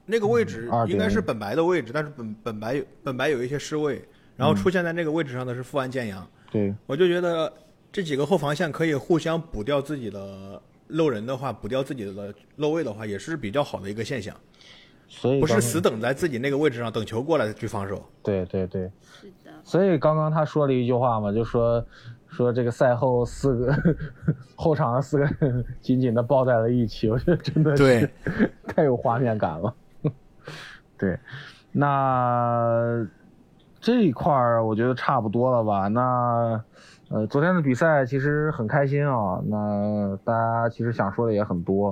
[0.07, 4.03] 那个位置应该是本白的位置，但是本本白本白有一些失位，
[4.35, 7.53] 然后出现在那个位置上的是富安健洋，对，我就觉得
[7.91, 18.03] 这几个后防线可以互相补掉自己的漏人的话，补掉自己的漏位的话，也是比较好的一个现象，不是所以不是死等在自己那个位置上等球过来去防守。
[18.23, 18.91] 对对对，
[19.21, 21.85] 是的，所以刚刚他说了一句话嘛，就说
[22.35, 23.95] 说这个赛后四个
[24.55, 28.09] 后场的四个人紧紧的抱在了一起，我觉得真的是对
[28.67, 29.73] 太有画面感了。
[30.97, 31.19] 对，
[31.71, 33.07] 那
[33.79, 35.87] 这一块儿我觉得差不多了吧？
[35.87, 36.63] 那
[37.09, 39.39] 呃，昨天的比赛其实很开心啊。
[39.45, 41.91] 那大家其实想说的也很多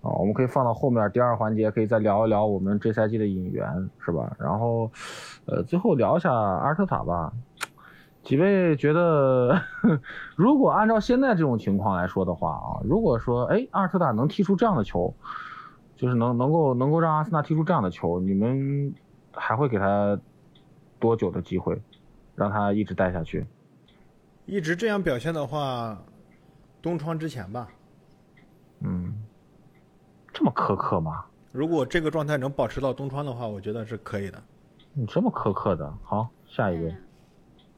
[0.00, 3.66] 啊，我们可以放到后面第二环节，可以再聊一聊我们这赛季的引援，
[3.98, 4.34] 是吧？
[4.38, 4.90] 然后，
[5.46, 7.30] 呃，最后聊一下阿尔特塔吧。
[8.24, 9.60] 几位觉得，
[10.34, 15.14] 如果按照现在这种情况来说的话啊，如果说哎阿尔特塔能踢出这样的球，
[15.94, 18.94] 就是能能够能够让阿森纳踢出这样的球，你们
[19.32, 20.18] 还会给他
[20.98, 21.80] 多久的机会，
[22.34, 23.46] 让他一直带下去？
[24.46, 25.96] 一直这样表现的话，
[26.80, 27.68] 东窗之前吧。
[28.80, 29.14] 嗯，
[30.32, 31.24] 这么苛刻吗？
[31.52, 34.42] 如果这个状态能保持到东窗的话，我觉得是可以的。
[34.94, 35.92] 你这么苛刻的？
[36.02, 37.03] 好，下一位嗯，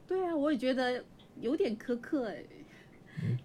[0.07, 1.03] 对啊，我也觉得
[1.39, 2.43] 有点苛刻哎。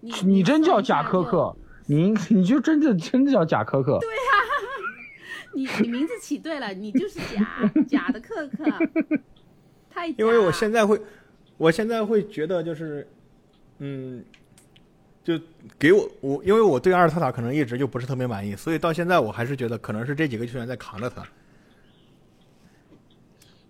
[0.01, 1.55] 你你真叫假苛刻，
[1.87, 3.99] 你你就真的真的叫假苛刻。
[5.55, 8.63] 你你名字起对了，你就是假假的苛刻，
[9.89, 10.15] 太假。
[10.17, 10.99] 因为我现在会，
[11.57, 13.07] 我现在会觉得就是，
[13.79, 14.23] 嗯，
[15.23, 15.39] 就
[15.77, 21.23] 给我我，因为我对阿尔特塔可能一直就不是特别满意，所以到现在我还是觉得可能是这几个球员在扛着他。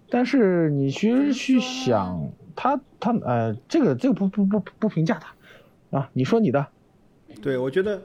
[0.09, 6.65] 但是你其实去想，他他呃，这个这个不不不不评价他啊，你说你的，
[7.41, 8.01] 对，我觉得，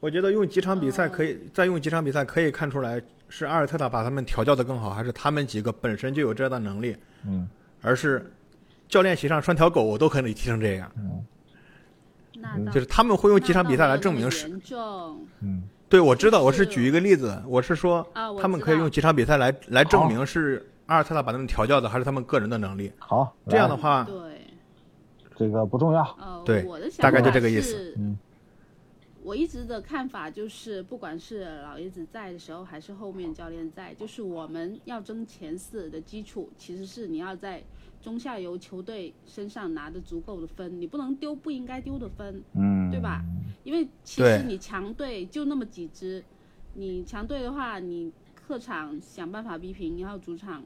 [0.00, 7.48] 我觉得用几场比赛可以，再用几场比赛可以看出来，是阿尔特塔把他们调教的更好，还是他们几个本身就有这样的能力，嗯
[7.82, 8.32] 而是
[8.88, 10.90] 教练席上拴条狗，我都可以踢成这样。
[10.96, 11.24] 嗯
[12.70, 14.48] 就是他们会用几场比赛来证明是。
[14.58, 15.26] 重。
[15.40, 18.06] 嗯对，我知道，我是是举一个例子，我是说
[18.40, 22.90] 他们可以用几场比赛来来证明是阿尔特塔把他们调教的，还是他们个人的能力。
[22.98, 24.40] 好，这样的话，对，
[25.36, 27.70] 这个不重要，呃，对我的想大概就法这个意思。
[27.70, 28.18] 是嗯。
[29.22, 37.60] 我一直的看法就是，不管是老爷子在的时候，还是后面教练在，就是我们要争前四的基础，其实是你要在
[38.00, 43.20] 中下游球队身上拿的足够的分，你不能丢不应该丢的分，嗯，对吧？
[43.64, 46.22] 因为其实你强队就那么几支，
[46.74, 50.62] 你强队的话，你客场想办法逼平，然后主场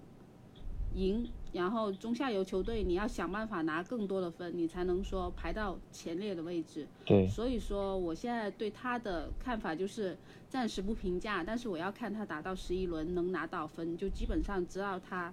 [0.94, 6.86] 赢，然后中下游球队你要想办法拿更多的分，你才能说排到前列的位置。
[7.04, 10.16] 对，所以说，我现在对他的看法就是
[10.48, 15.32] 暂时不评价，但是我要看他打到十一轮能拿到分，就基本上知道他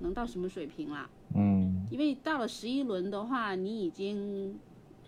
[0.00, 1.10] 能到什么水平了。
[1.34, 4.58] 嗯因为到了十一轮的话，你已经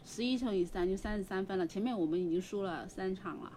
[0.05, 3.53] 十一乘以三就三十三分了，前面我们已经输了三场了，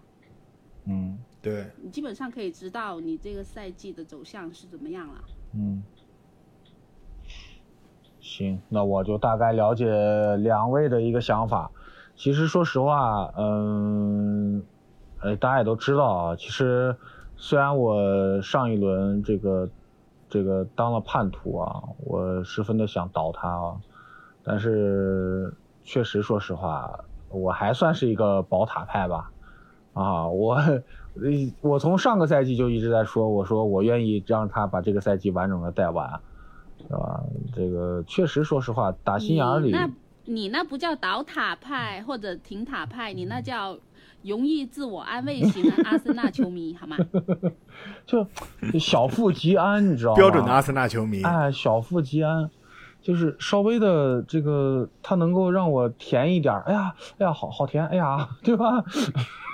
[0.86, 5.24] 嗯对，你基本上可以知道你这个赛季的走向是怎么样了。
[5.54, 5.82] 嗯，
[8.20, 11.70] 行，那我就大概了解两位的一个想法。
[12.16, 14.62] 其实说实话，嗯，
[15.20, 16.94] 呃，大家也都知道啊，其实
[17.36, 19.68] 虽然我上一轮这个
[20.28, 23.76] 这个当了叛徒啊，我十分的想倒他啊，
[24.44, 29.30] 但是确实说实话，我还算是一个宝塔派吧。
[29.92, 30.58] 啊，我
[31.62, 36.20] 我从上个赛季就一直在说，我说我愿意让他把这个赛季完整的带完，
[36.88, 37.20] 是吧？
[37.54, 39.90] 这个确实，说实话，打心眼儿里你，那
[40.24, 43.78] 你那不叫倒塔派或者停塔派，你那叫
[44.22, 46.96] 容易自我安慰型的阿森纳球迷，好吗？
[48.06, 48.26] 就
[48.72, 50.16] 就小富即安，你知道吗？
[50.16, 51.22] 标准的阿森纳球迷。
[51.22, 52.50] 哎，小富即安，
[53.00, 56.54] 就是稍微的这个，它能够让我甜一点。
[56.66, 58.84] 哎呀，哎呀，好好甜，哎呀，对吧？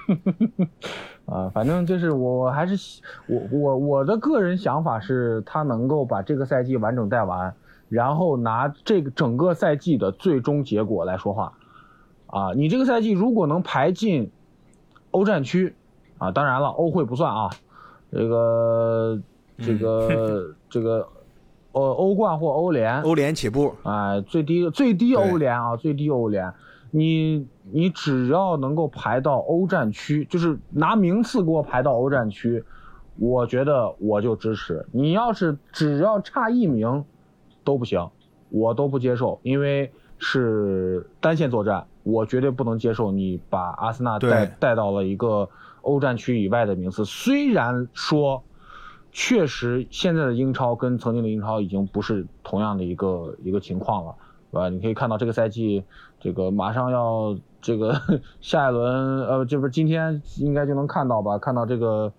[1.26, 7.54] 啊，反正就是我我还是喜我我我的个人想法是，他能够把这个赛季完整带完，
[7.88, 11.52] 然后拿这个整个赛季的最终结果来说话。
[12.28, 14.30] 啊，你这个赛季如果能排进
[15.12, 15.74] 欧战区，
[16.18, 17.50] 啊，当然了，欧会不算啊，
[18.10, 19.20] 这个
[19.58, 21.08] 这个、 这个，
[21.70, 26.52] 呃，欧冠或欧联，欧联起步，哎，最低最低欧联啊，最低欧联，
[26.96, 32.64] 你你只要能够排到欧战区，就是拿名次给我排到欧战区，
[33.18, 34.86] 我觉得我就支持。
[34.92, 37.04] 你要是只要差一名
[37.62, 38.08] 都不行，
[38.48, 45.50] 我都不接受，因为是单线作战，我绝对不能接受你把阿森纳对带带到了一个
[45.82, 47.04] 欧战区以外的名次。
[47.04, 48.42] 虽然说，
[49.12, 54.14] 确实现在的英超跟曾经的英超已经不是同样的一个一个情况了，
[54.50, 54.68] 对吧？
[54.70, 55.84] 你可以看到这个赛季，
[56.20, 58.00] 这个马上要这个
[58.40, 61.38] 下一轮，呃，这不是今天应该就能看到吧？
[61.38, 62.12] 看到这个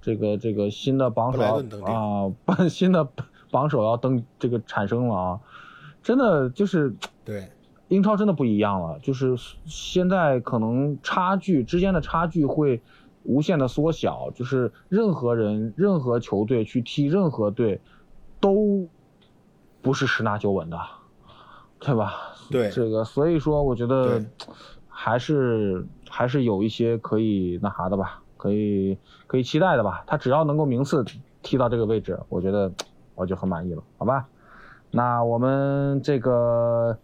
[0.00, 1.42] 这个这个新的榜首
[1.84, 2.32] 啊，
[2.68, 3.06] 新的
[3.50, 5.40] 榜首要登这个产生了啊，
[6.02, 6.94] 真的就是
[7.24, 7.50] 对，
[7.88, 12.82] 英超真的不一样了，就是现在可能差距之间的差距会
[13.22, 17.80] 无限的缩小，就是任何人、任何球队去踢任何队，
[18.40, 18.88] 都
[19.82, 20.78] 不是十拿九稳的，
[21.78, 22.14] 对吧？
[22.50, 24.22] 对这个，所以说我觉得
[24.88, 30.04] 还是还是有一些可以那啥的吧，可以可以期待的吧。
[30.06, 31.04] 他只要能够名次
[31.42, 32.70] 踢到这个位置，我觉得
[33.14, 34.26] 我就很满意了，好吧？
[34.92, 36.96] 那我们这个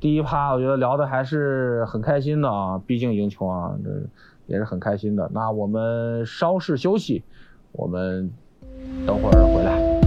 [0.00, 3.90] 第一趴，我觉得聊的还是很开心的啊，毕竟赢球啊，这
[4.46, 5.28] 也是很开心的。
[5.34, 7.22] 那我们稍事休息，
[7.72, 8.30] 我们
[9.06, 10.03] 等会儿回来。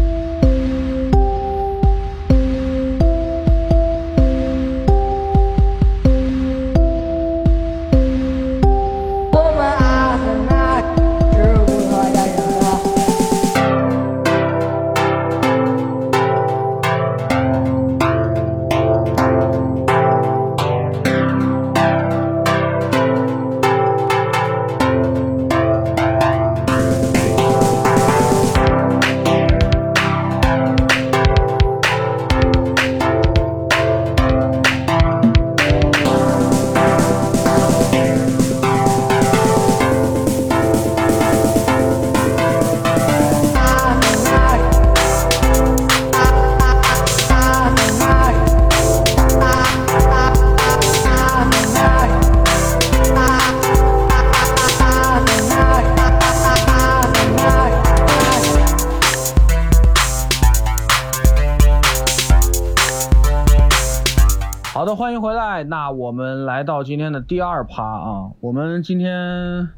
[65.64, 69.70] 那我们来到今天的第二趴啊，我们今天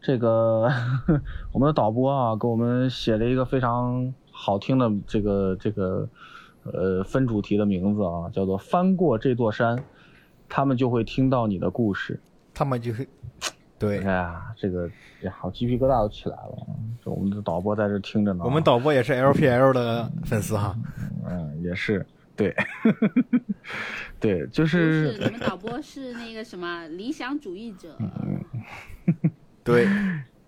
[0.00, 0.68] 这个
[1.52, 6.08] 我们的导播啊，给我们写了一个非常好听的这个这个
[6.64, 9.82] 呃分主题的名字啊，叫做“翻过这座山，
[10.48, 12.20] 他们就会听到你的故事”。
[12.54, 13.06] 他们就是哎
[13.78, 14.86] 对，呀，这个
[15.22, 16.66] 呀，好鸡皮疙瘩都起来了
[17.04, 18.46] 我们的导播在这听着呢啊。
[18.46, 20.76] 我们导播也是 LPL 的粉丝哈。
[21.28, 22.04] 嗯也是
[22.42, 22.54] 对，
[24.18, 27.96] 对，就是是，你们导播是那个什么理想主义者，
[29.62, 29.86] 对，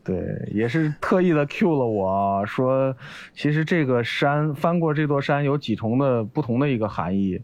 [0.02, 2.96] 对，也是特意的 Q 了我说，
[3.32, 7.40] 其实这个山翻过这座山有几重的不同的一个含义，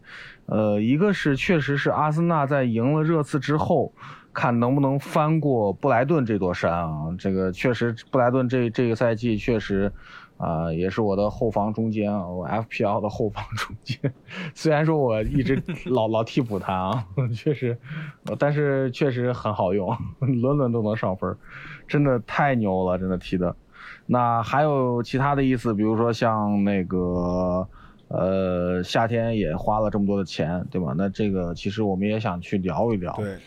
[0.47, 3.93] 呃，一个是确实是阿森纳在赢了热刺之后，
[4.33, 9.89] 看能不能翻过布莱顿这座山啊，这个确实布莱顿这这个赛季确实。
[10.41, 13.99] 啊、也是我的后防中间啊，我 FPL 的后防中间。
[14.55, 17.77] 虽然说我一直老老替补他啊，确实，
[18.25, 21.37] 呃但是确实很好用，轮轮都能上分儿，
[21.87, 23.55] 真的太牛了，真的踢的。
[24.07, 27.67] 那还有其他的意思，比如说像那个，
[28.07, 30.93] 呃，夏天也花了这么多的钱，对吧？
[30.97, 33.13] 那这个其实我们也想去聊一聊。
[33.13, 33.37] 对，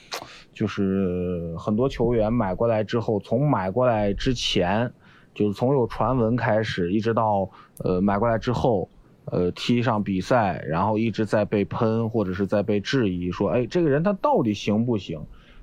[0.52, 4.90] 就是很多球员买过来之后，从买过来之前，
[5.34, 8.88] 就是从有传闻开始，一直到呃买过来之后，
[9.26, 15.20] 呃踢上比赛，然后一直在被喷或者是在被质疑，说哎这个人他到底行不行，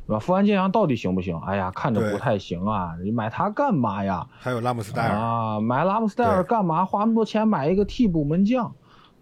[0.08, 0.20] 对吧？
[0.20, 1.38] 富安健洋到底行不行？
[1.46, 4.28] 哎呀，看着不太行啊，你买他干嘛呀？
[4.40, 6.84] 还有拉姆斯戴尔，啊，买拉姆斯戴尔干嘛？
[6.84, 8.74] 花那么多钱买一个替补门将，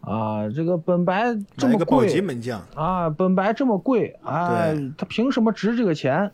[0.02, 4.66] 啊，这个本白这么贵门将，啊，本白这么贵，啊，
[4.97, 6.32] 他凭什么值这个钱？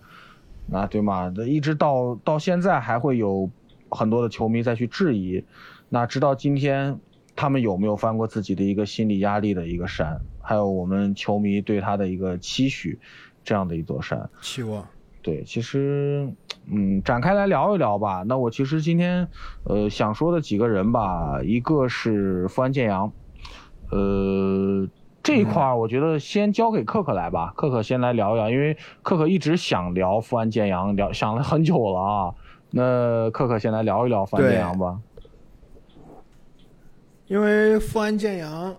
[0.71, 1.31] 啊，对吗？
[1.35, 3.49] 这一直到到现在还会有
[3.95, 5.43] 很多的球迷再去质疑，
[5.89, 6.99] 那直到今天，
[7.35, 10.19] 他们有没有翻过自己的一个心理压力的一个山？
[10.41, 12.99] 还有我们球迷对他的一个期许，
[13.43, 14.29] 这样的一座山。
[14.41, 14.85] 期望。
[15.23, 16.31] 对，其实，
[16.71, 18.23] 嗯，展开来聊一聊吧。
[18.27, 19.27] 那我其实今天，
[19.63, 23.11] 呃，想说的几个人吧，一个是富安健洋，
[23.89, 24.87] 呃，
[25.23, 32.35] 这一块儿我觉得先交给克克来吧，克克先来聊一聊，因为克克一直想聊富安健洋，聊想了很久了啊。
[32.77, 34.99] 那克克先来聊一聊富安健洋吧。
[37.27, 38.75] 因为富安健洋，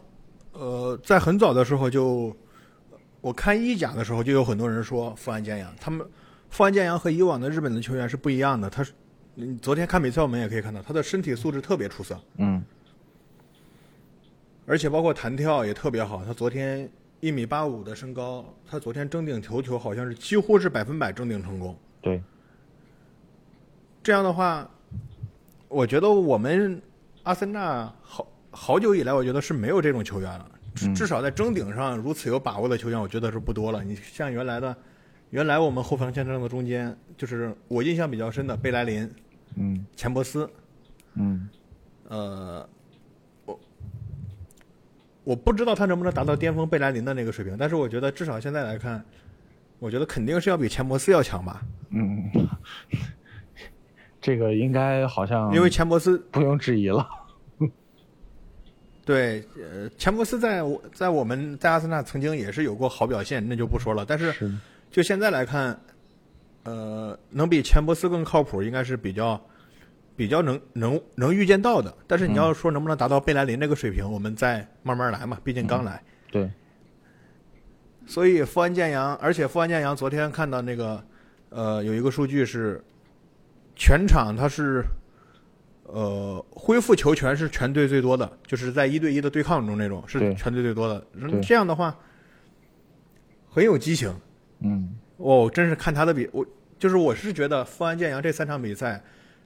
[0.52, 2.36] 呃，在很早的时候就，
[3.22, 6.06] 我看意甲的时候就有很多人说富安健洋，他们
[6.50, 8.68] 富安健洋和以往的日本的球员是不一样的。
[8.68, 8.92] 他是，
[9.34, 12.62] 你昨天看比赛我们也可以看到，他的身体素质特别出色，嗯
[14.66, 16.22] 而且包括弹跳也特别好。
[16.22, 16.86] 他昨天
[17.20, 21.74] 一米八五的身高，他昨天争顶头球好像是几乎是百分百争顶成功。
[22.02, 22.22] 对，
[24.06, 24.70] 这样的话，
[25.66, 26.80] 我觉得我们
[27.24, 30.48] 阿森纳好好久以来，我觉得是没有这种球员了。
[30.76, 33.82] 至嗯至少在争顶上如此有把握的球员，我觉得是不多了。
[33.82, 34.76] 你像原来的，
[35.30, 39.12] 原来我们后防线上的中间，就是我印象比较深的贝莱林、
[39.56, 40.48] 嗯钱伯斯，
[41.14, 41.48] 嗯
[42.08, 42.68] 呃，
[43.44, 43.58] 我
[45.24, 49.04] 我不知道他能不能达到巅峰贝莱林的那个水平，但是我觉得至少现在来看，
[49.80, 52.30] 我觉得肯定是要比钱伯斯要强吧，嗯，
[54.26, 57.08] 这个应该好像因为钱伯斯不用质疑了。
[59.04, 64.04] 对，呃，钱伯斯在我在我们在阿森纳曾经也是有过好表现，那就不说了。
[64.04, 64.34] 但是
[64.90, 65.80] 就现在来看，
[66.64, 69.40] 呃，能比钱伯斯更靠谱，应该是比较
[70.16, 71.96] 比较能能能预见到的。
[72.08, 76.02] 但是你要说能不能达到贝莱林那个水平，我们再慢慢来嘛，毕竟刚来。
[76.32, 76.50] 对，
[78.08, 81.00] 所以富安建洋，而且富安建洋昨天看到那个，
[81.50, 82.82] 呃，有一个数据是，
[83.76, 84.84] 全场他是，
[85.84, 90.98] 呃，恢复球权是全队最多的，就是在一对一的对抗中那种是全队最多的。
[91.28, 91.96] 对这样的话，
[93.48, 94.12] 很有激情。
[94.60, 96.44] 嗯哦，真是看他的比我，
[96.78, 99.02] 就是我是觉得富安健洋这三场比赛，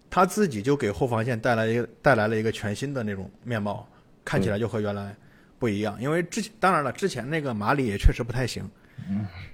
[0.08, 3.88] 他自己就给后防线带来一个带来了一个全新的那种面貌，
[4.24, 5.14] 看起来就和原来
[5.58, 6.00] 不一样。
[6.00, 8.68] 因为之前当然了，之前那个马里也确实不太行，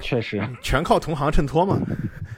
[0.00, 1.78] 确实，全靠同行衬托嘛。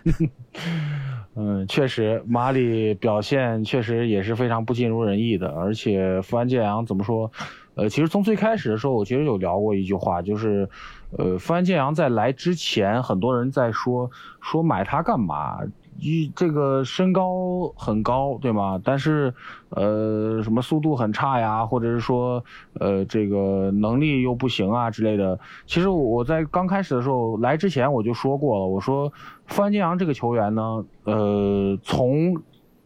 [1.36, 7.30] 嗯，确实，马里表现确实也是非常不尽如人意的，而且富安健洋怎么说？
[7.76, 10.68] 呃，其实从最开始的时候，我其实有聊过一句话，就是，
[11.16, 14.11] 呃，富安健洋在来之前，很多人在说
[14.42, 15.58] 说买他干嘛？
[16.01, 18.80] 一这个身高很高，对吗？
[18.82, 19.32] 但是，
[19.68, 22.42] 呃，什么速度很差呀，或者是说，
[22.78, 25.38] 呃，这个能力又不行啊之类的。
[25.66, 29.12] 其实我在刚开始的时候来之前我就说过了，我说
[29.46, 32.34] 范建阳这个球员呢，呃，从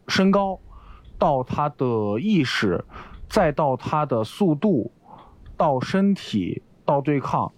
[0.09, 0.59] 身高
[1.17, 2.85] 到他的意识，
[3.29, 4.91] 再到他的速度，
[5.57, 7.53] 到身体，到对抗，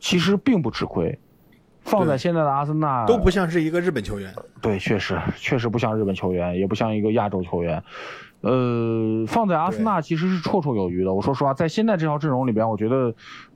[0.00, 1.18] 其实并不吃亏。
[1.86, 4.34] 放在现在的阿森纳都不像是一个日本球员。
[4.60, 7.82] 对，确实确实不像日本球员，也不像一个亚洲球员。
[8.42, 11.14] 呃，放在阿森纳其实是绰绰有余的。
[11.14, 13.14] 我说实话，在现在这套阵容里边，我觉得，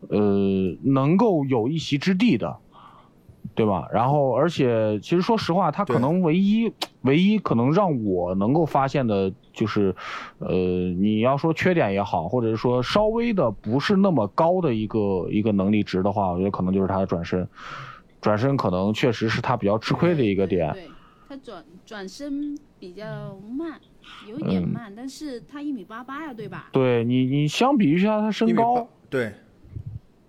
[0.08, 2.56] 呃，能够有一席之地的，
[3.54, 3.88] 对吧？
[3.92, 6.72] 然后，而且其实说实话，他可能唯一
[7.02, 9.94] 唯一可能让我能够发现的就是，
[10.38, 17.46] 呃，你要说缺点也好，或者是说稍微的不是那么高的一个一个能力值的话，我觉得可能就是他的转身。
[18.20, 20.72] 转身可能确实是他比较吃亏的一个点。
[20.72, 20.88] 对
[21.28, 23.80] 他转转身比较慢，
[24.28, 26.70] 有一点嗯慢，但是他一米八八呀，对吧？
[26.72, 29.32] 对你，你相比一下他身高，对，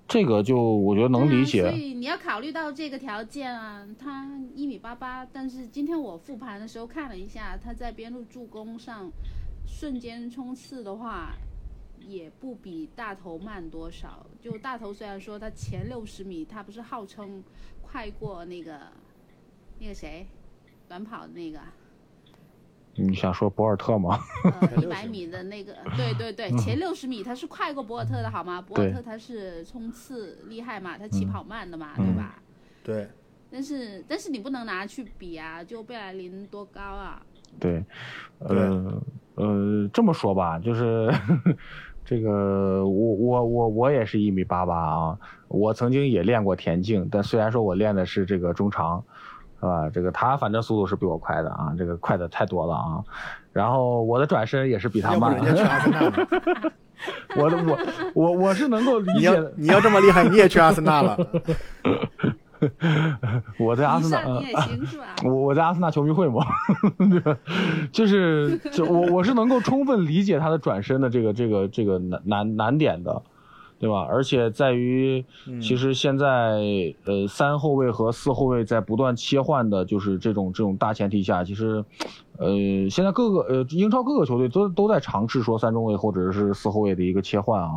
[0.08, 1.64] 这个就我觉得能理解。
[1.64, 9.12] 所以你要考虑到这个条件啊，他一米八八，但是今天我复盘的时候看了一下，他在边路助攻上
[9.66, 11.34] 瞬间冲刺的话，
[12.08, 14.24] 也不比大头慢多少。
[14.40, 17.44] 就大头虽然说他前六十米他不是号称
[17.92, 18.78] 快过那个
[19.80, 20.26] 那个谁
[20.88, 21.60] 短跑的那个。
[22.96, 24.20] 你想说博尔特吗？
[24.62, 28.62] 呃 一百米的那个，对对对，前六十米他是快过博尔特的好吗？
[28.62, 32.06] 博尔特他是冲刺厉害嘛，他起跑慢的嘛，嗯。
[32.06, 32.36] 对吧？
[32.84, 33.08] 对，
[33.50, 37.22] 但是但是你不能拿去比啊，就贝莱林多高啊？
[37.60, 37.84] 对，
[38.40, 39.02] 呃
[39.36, 41.10] 呃，这么说吧，就是
[42.04, 45.20] 这个我我我我也是一米八八啊，
[45.52, 49.04] 我曾经也练过田径，但虽然说我练的是这个中长。
[49.64, 49.88] 是吧？
[49.94, 52.98] 这个他反正速度是比我快的啊，这个快的太多了啊。
[53.54, 55.34] 然后我的转身也是比他慢。
[55.34, 56.14] 要不人家去阿森纳呢？
[57.38, 57.78] 我的我
[58.16, 61.16] 我我是能够理你解要你要这么厉害，你也去阿森纳了。
[63.60, 65.06] 我在阿森纳，你也行是吧？
[65.24, 66.44] 我我在阿森纳球迷会嘛？
[67.94, 73.22] 就是就我我是能够充分理解他的转身的这个这个这个难难难点的，
[73.82, 74.06] 对吧？
[74.08, 75.26] 而且在于，
[75.60, 76.62] 其实现在
[77.06, 81.84] 呃三后卫和四后卫在不断切换的，就是这种这种大前提下，其实，
[82.38, 87.72] 呃现在各个呃英超各个球队都都在尝试说三中卫或者是四后卫的一个切换啊，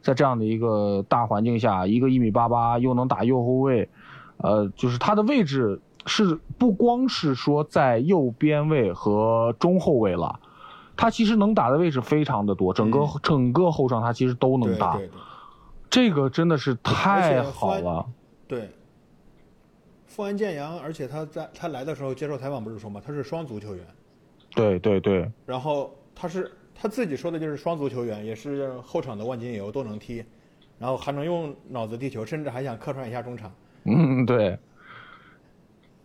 [0.00, 3.86] 在这样的一个大环境下，一个一米八八又能打右后卫。
[4.38, 10.40] 呃，就是他的位置是不光是说在右边位和中后卫了，
[10.96, 15.18] 他其实能打的位置非常的多，整个、整个后场他其实都能打，对对对
[15.90, 18.06] 这个真的是太好了。
[18.46, 18.70] 对，
[20.06, 23.84] 富安健洋，而且他在他来的时候接受采访不是说嘛，他是双足球员，
[24.54, 30.24] 对对对然后他是他自己说的就是双足球员，也是后场的万金油都能踢，
[30.78, 33.52] 然后还能用脑子踢球，甚至还想客串一下中场。
[33.84, 34.58] 嗯，对，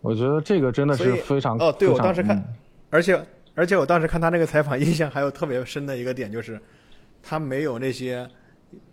[0.00, 2.44] 我觉得这个真的是非常哦，对我当时看嗯，
[2.90, 3.20] 而且
[3.54, 6.60] 而且我当时看他那个采访，印象还有特别深的一个点就是，
[7.22, 8.28] 他没有那些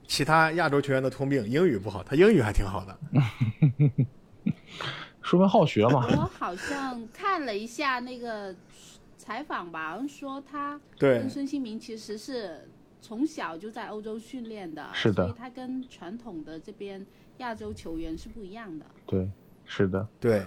[0.05, 2.97] 其他亚洲球员的通病，英语不好，他英语还挺好的。
[5.21, 6.05] 说明好学嘛。
[6.11, 8.53] 我好像看了一下那个
[9.17, 12.67] 采访吧，好像说他对跟孙兴民其实是
[13.01, 17.05] 从小就在欧洲训练的，是的所以他跟传统的这边
[17.37, 18.85] 亚洲球员是不一样的。
[19.07, 19.29] 对，
[19.65, 20.45] 是的，对，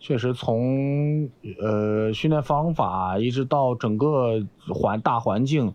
[0.00, 1.30] 确实从
[1.60, 5.72] 呃训练方法一直到整个环大环境，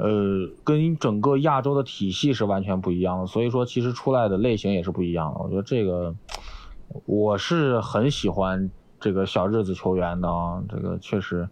[0.00, 3.26] 呃，跟整个亚洲的体系是完全不一样的。
[3.26, 5.40] 所以说，其实出来的类型也是不一样的。
[5.40, 6.14] 我觉得这个
[7.04, 11.48] 我是很喜欢这个小日子球员的啊，这个确实。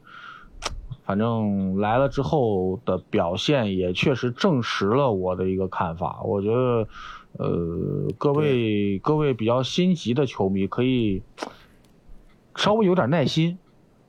[1.05, 6.21] 反正来了之后的表现也确实证实了我的一个看法。
[6.23, 6.87] 我觉得，
[7.39, 11.23] 呃，各位各位比较心急的球迷可以
[12.57, 13.59] 稍微有点耐心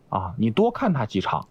[0.09, 1.47] 啊，你多看他几场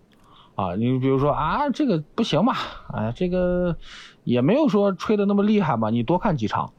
[0.59, 0.75] 啊。
[0.75, 2.55] 你比如说啊，这个不行吧？
[2.93, 3.77] 哎，这个
[4.25, 5.89] 也没有说吹的那么厉害吧？
[5.91, 6.73] 你多看几场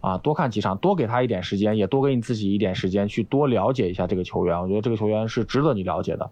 [0.00, 4.60] 啊，多看几场，多给他一点时间，也多给你自己一点时间去多了解一下这个球员。
[4.62, 6.30] 我觉得这个球员是值得你了解的，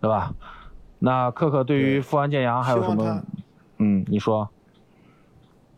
[0.00, 0.34] 对吧？
[0.98, 3.22] 那克克对于富安健阳还有什么？
[3.78, 4.48] 嗯，你说。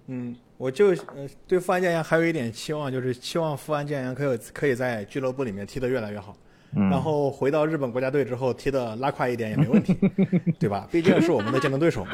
[0.09, 6.37] 嗯，我就呃对富安健阳还有一点期望，就是期望富安健阳可以可以在俱乐部里面踢得越来越好。
[6.79, 9.97] 嗯然后回到日本国家队之后，踢的拉胯一点也没问题，
[10.61, 10.87] 对吧？
[10.93, 12.11] 毕竟是我们的竞争对手嘛。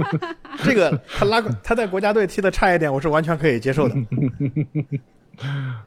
[0.62, 3.94] 这个他拉他在国家队踢的差一点，我是完全可以接受的。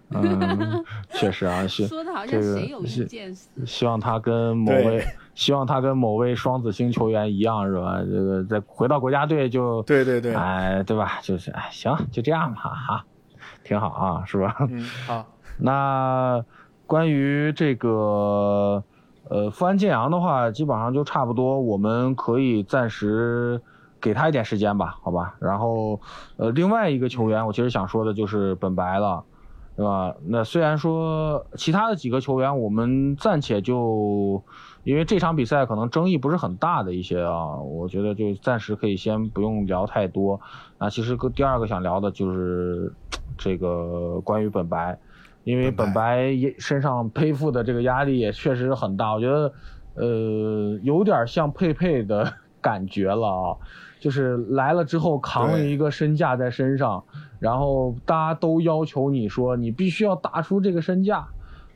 [0.09, 3.65] 嗯，确实啊，是 说的好这个像谁有是意见似的。
[3.65, 5.05] 希望他跟某位，
[5.35, 7.99] 希望他跟某位双子星球员一样，是吧？
[8.03, 11.19] 这个再回到国家队就，对对对，哎，对吧？
[11.21, 13.05] 就是哎，行，就这样吧，哈，
[13.63, 14.55] 挺好啊，是吧？
[14.69, 15.25] 嗯，好，
[15.57, 16.43] 那
[16.87, 18.83] 关于这个
[19.29, 23.61] 呃富安健洋的话，基本上就差不多，我们可以暂时
[24.01, 25.35] 给他一点时间吧，好吧？
[25.39, 26.01] 然后
[26.37, 29.23] 呃另外一个球员，我其实想说的就是本白了。
[29.75, 30.15] 对吧？
[30.25, 34.43] 那虽然说其他的几个球员，我们暂且就，
[34.83, 40.41] 因为这场比赛可能争议不是很大的一些啊，我觉得就暂时可以先不用聊太多。
[40.79, 42.91] 那其实第二个想聊的就是
[43.37, 44.97] 这个关于本白，
[45.47, 49.53] 因为本本白也身上背负的这个压力也确实很大，我觉得
[49.95, 53.57] 呃有点像佩佩的 感觉了啊。
[54.01, 57.01] 就是来了之后扛了一个身价在身上，
[57.39, 61.25] 然后大家都要求你说你必须要打出这个身价，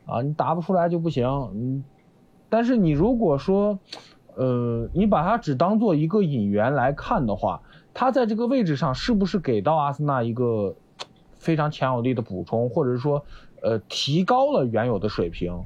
[0.05, 1.25] 啊，你打不出来就不行。
[1.55, 1.83] 嗯，
[2.49, 3.79] 但是你如果说，
[4.35, 7.61] 呃，你把它只当做一个引援来看的话，
[7.93, 10.75] 他在这个位置上是不是给到阿森纳一个
[11.39, 13.25] 非常强有力的补充，或者是说，
[13.61, 15.63] 呃，提高了原有的水平，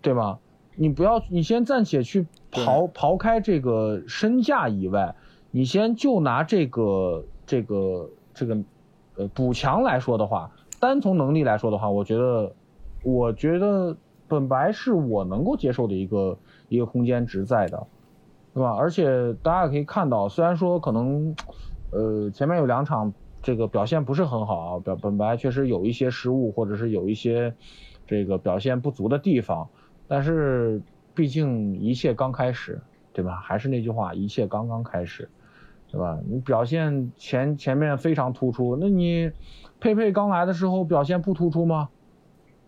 [0.00, 0.38] 对吗？
[0.74, 5.14] 你不要，你先暂且去刨刨开这个身价以外。
[5.54, 8.56] 你先就拿这个这个这个，
[9.16, 12.52] 呃，补强来说的话，单从能力来说的话，我觉得，
[13.02, 13.94] 我觉得
[14.26, 16.38] 本白是我能够接受的一个
[16.70, 17.86] 一个空间值在的，
[18.54, 18.72] 对吧？
[18.72, 21.36] 而且大家也可以看到，虽然说可能，
[21.90, 23.12] 呃，前面有两场
[23.42, 27.54] 这个表现不是很好，表本白确实有一些失误，或者是有一些
[28.06, 29.68] 这个表现不足的地方，
[30.08, 30.80] 但是
[31.14, 32.80] 毕竟一切刚开始，
[33.12, 33.36] 对吧？
[33.36, 35.28] 还是那句话，一切刚刚开始。
[35.90, 36.18] 对吧？
[36.26, 39.30] 你表现前前面非常突出，那你
[39.78, 41.90] 佩佩刚来的时候表现不突出吗？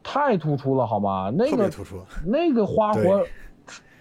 [0.02, 1.32] 太突出了好吗？
[1.34, 3.24] 那个突出，那个花活，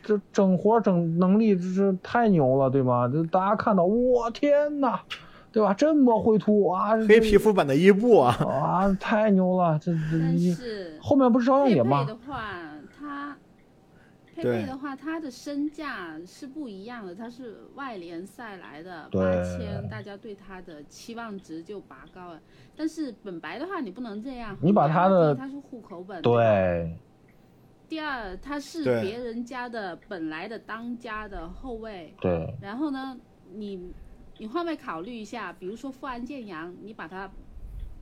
[0.04, 3.08] 这整活整能力这是太牛了，对吗？
[3.08, 5.02] 这大家看到，我天哪，
[5.54, 5.72] 对吧？
[5.74, 6.98] 这么会突啊！
[7.08, 9.78] 黑皮肤版的伊布啊，啊，太牛了！
[9.78, 12.04] 这这但是后面不是照样佩佩也吗？
[12.06, 12.50] 的话，
[13.00, 13.38] 他
[14.36, 22.42] 佩对佩的话，他的身价是不一样的，他是外联赛来的，八千，大家对他的期望值就拔高了。
[22.76, 26.98] 但是本白的话，你不能这样，你把他的他是户口本，吧对，
[27.88, 33.16] 第二他是别人家的本来的当家的后卫，对，然后呢，
[33.54, 33.92] 你
[34.38, 37.30] 你换位考虑一下，比如说富安建阳，你把他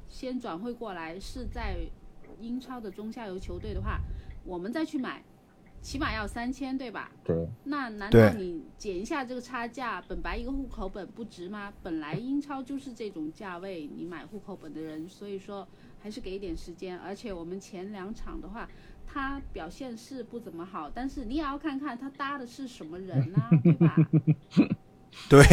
[0.07, 1.77] 先转会过来，是在
[2.39, 3.99] 英超的中下游球队的话，
[4.43, 5.23] 我们再去买，
[5.81, 7.11] 起码要三千，对吧？
[7.23, 11.73] 对，那难道你减一下这个差价，本白一个户口本不值吗？
[11.83, 15.67] 本来英超就是这种价位，你买户口本的人，所以说
[15.99, 16.97] 还是给一点时间。
[16.97, 18.67] 而且我们前两场的话，
[19.05, 23.95] 他表现是不怎么好，但是你也要看看他搭的是什么人呐、对吧？
[25.29, 25.43] 对，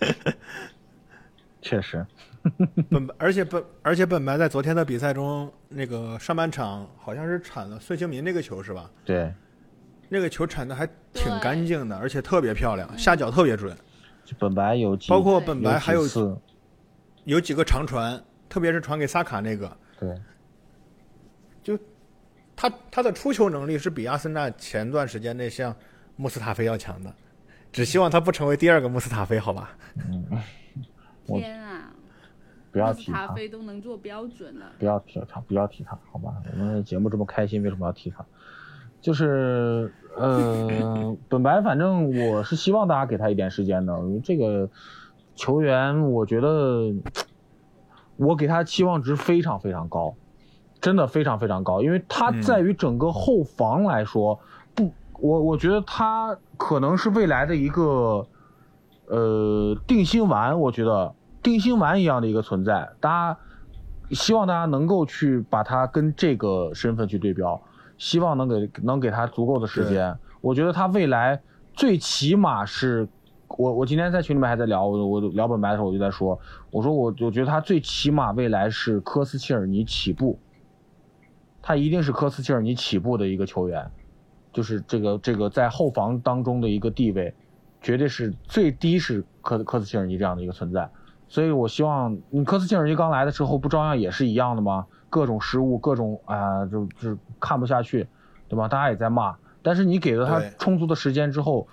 [1.62, 2.04] 确实，
[2.90, 8.90] 本而且本而且本白在昨天的比赛中，那个上半场好像是铲了孙兴民那个球是吧？
[9.04, 9.32] 对，
[10.08, 13.76] 那个球铲的还挺干净的，而且特别漂亮，下脚特别准，
[14.40, 16.20] 本白有包括本白还有几
[17.24, 20.20] 有几个长传，特别是传给萨卡那个，对，
[21.62, 21.78] 就
[22.56, 25.72] 他他的出球能力是比阿森纳前段时间那像
[26.16, 27.14] 穆斯塔菲要强的，
[27.72, 29.70] 只希望他不成为第二个穆斯塔菲，好吧？
[30.08, 30.24] 嗯
[31.24, 31.90] 天啊，
[32.70, 34.66] 不要穆斯提他，塔菲都能做标准了。
[34.78, 36.34] 不要提他，不要提他，好吧？
[36.52, 38.24] 我们节目这么开心，为什么要提他？
[39.00, 43.98] 就是呃， 本白，反正我是希望大家给他一点时间的。
[44.00, 44.68] 因为这个
[45.34, 46.92] 球员，我觉得
[48.16, 50.14] 我给他期望值非常非常高，
[50.80, 54.42] 真的非常非常高，因为他在于整个后防来说，不，
[55.22, 58.26] 我我觉得他可能是未来的一个
[59.06, 63.38] 呃定心丸，我觉得定心丸一样的一个存在，大家
[64.10, 67.62] 希望大家能够去把他跟这个身份去对标，
[67.98, 70.12] 希望能给能给他足够的时间。
[70.40, 71.40] 我觉得他未来
[71.72, 73.08] 最起码是，
[73.46, 76.36] 我我今天在群里面还在聊，我我聊本白的时候我就在说，
[76.72, 80.36] 我说我我觉得他最起码未来是科斯切尔尼起步，
[81.62, 83.88] 他一定是科斯切尔尼起步的一个球员，
[84.52, 87.34] 就是这个这个在后防当中的一个地位，
[87.80, 90.88] 绝对是最低是科科斯切尔尼这样的一个存在。
[91.28, 94.86] 所以我希望你科斯切尔尼刚来的时候不照样也是一样的吗？
[95.08, 98.06] 各种失误，各种啊、就就看不下去，
[98.48, 98.68] 对吧？
[98.68, 101.66] 大家也在骂，但是你给了他充足的时间之后，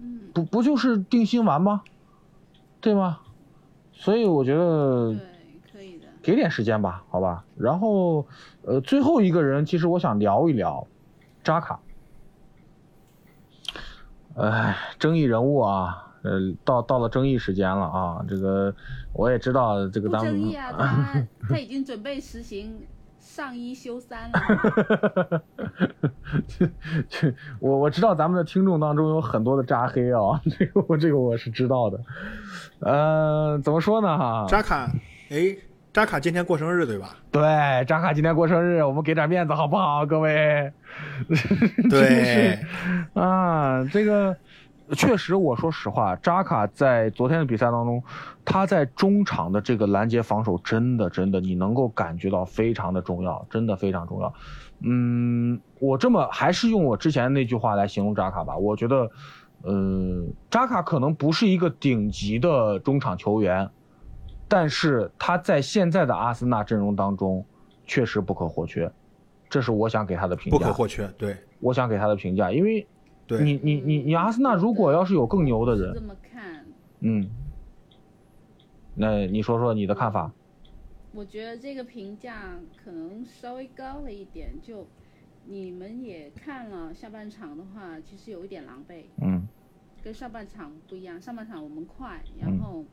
[0.00, 1.82] 嗯，不不就是定心丸吗？
[2.80, 3.20] 对吗？
[3.92, 5.18] 所以我觉得对，
[5.72, 6.06] 可以的。
[6.22, 7.44] 给点时间吧，好吧。
[7.56, 8.26] 然后，
[8.62, 10.86] 呃，最后一个人，其实我想聊一聊
[11.42, 11.78] 扎卡。
[14.36, 18.24] 哎，争议人物啊，呃，到到了争议时间了啊。
[18.28, 18.74] 这个
[19.12, 22.80] 我也知道，这个不咱们争议啊， 他他已经准备实行
[23.18, 25.42] 上一休三了。
[27.58, 32.00] 我我知道咱们的听众当中有很多的扎黑啊， 这个我这个我是知道的。
[32.78, 34.46] 呃，怎么说呢哈？
[34.48, 34.90] 扎卡，
[35.28, 35.56] 哎，
[35.92, 37.16] 扎卡今天过生日对吧？
[37.32, 37.42] 对，
[37.86, 40.72] 扎卡今天过生日，我们给点面子好不好，各位？
[41.90, 42.56] 对，
[43.14, 44.36] 啊，这个
[44.92, 48.00] 确实，我说实话，扎卡在昨天的比赛当中，
[48.44, 54.32] 他在中场的这个拦截防守，真的真的，你能够感觉到非常的重要，真的非常重要。
[54.82, 59.10] 嗯，我这么还是用我之前那句话来形容扎卡吧，我觉得，
[59.62, 63.68] 呃，扎卡可能不是一个顶级的中场球员，
[64.50, 67.46] 但是他在现在的阿森纳阵容当中
[67.84, 68.90] 确实不可或缺，
[69.48, 70.58] 这是我想给他的评价。
[70.58, 71.06] 不可或缺。
[71.16, 72.84] 对，我想给他的评价，因为
[73.28, 76.66] 对你你你你阿森纳如果要是有更牛的人是这，么看，
[76.98, 77.30] 嗯，
[78.96, 80.32] 那你说说你的看法？
[81.12, 84.50] 我觉得这个评价可能稍微高了一点。
[84.60, 84.84] 就
[85.46, 89.46] 你们也看了下半场的话，其实有一点狼狈，嗯
[90.02, 91.20] 跟上半场不一样。
[91.20, 92.84] 上半场我们快，嗯然后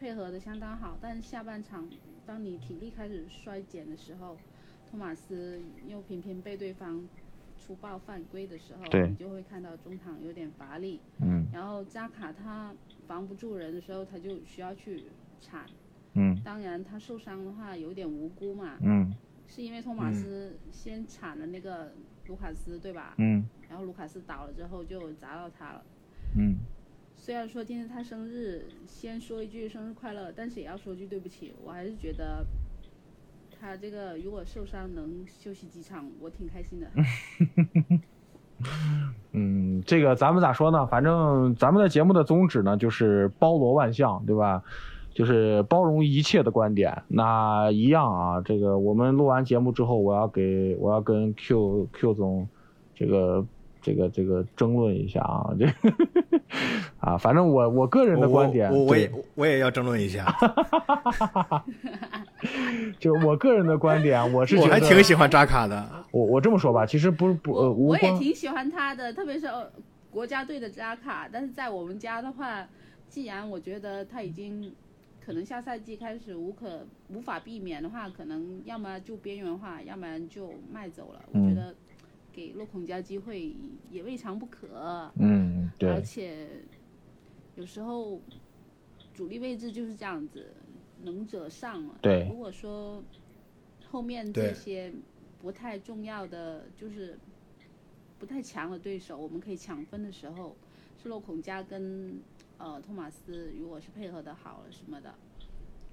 [0.00, 1.86] 配合的相当好，但是下半场
[2.24, 4.34] 当你体力开始衰减的时候，
[4.90, 7.06] 托马斯又频频被对方
[7.58, 11.00] 出暴犯规的时候，对你就会看到中场有点乏力。
[11.20, 12.74] 嗯然后扎卡他
[13.06, 15.04] 防不住人的时候，他就需要去
[15.38, 15.66] 铲。
[16.14, 19.14] 嗯当然，他受伤的话有点无辜嘛，嗯
[19.46, 21.92] 是因为托马斯先铲了那个
[22.26, 23.14] 卢卡斯，对吧？
[23.18, 25.84] 嗯然后卢卡斯倒了之后就砸到他了。
[26.38, 26.56] 嗯
[27.22, 31.52] 虽然说今天他生日，先说一句生日快乐，但是也要说句对不起。
[31.62, 32.42] 我还是觉得
[33.60, 36.86] 他这个如果受伤能休息几场，我挺开心的。
[39.32, 40.86] 嗯，这个咱们咋说呢？
[40.86, 44.64] 反正咱们的节目的宗旨呢，就是包罗万象，对吧？
[45.12, 47.02] 就是包容一切的观点。
[47.06, 52.48] 那一样啊，这个我们录完节目之后，我要给我要跟 Q Q 总
[52.94, 53.46] 这个
[53.82, 55.66] 这个这个争论一下啊，这
[56.98, 60.34] 啊，反正我我个人的观点，我我也我也要争论一下，
[62.98, 65.88] 就我个人的观点，我是觉我得还挺喜欢扎卡的。
[66.10, 69.70] 我我这么说吧，其实不是不呃我也挺喜欢他的，特别是呃
[70.10, 71.28] 国家队的扎卡。
[71.32, 72.66] 但是在我们家的话，
[73.08, 74.72] 既然我觉得他已经
[75.24, 81.22] 可能下赛季开始无可无法避免的话，可能要么就边缘化，要不然就卖走了。
[81.32, 81.74] 我嗯觉得
[82.40, 83.54] 给洛孔加机会
[83.90, 85.12] 也未尝不可。
[85.16, 86.48] 嗯对而且
[87.54, 88.18] 有时候
[89.12, 90.54] 主力位置就是这样子，
[91.02, 91.96] 能者上嘛。
[92.00, 93.02] 对如果说
[93.90, 94.90] 后面这些
[95.38, 97.18] 不太重要的，就是
[98.18, 100.56] 不太强的对手，我们可以抢分的时候，
[101.02, 102.18] 是洛孔加跟
[102.56, 105.14] 呃托马斯，如果是配合的好了什么的，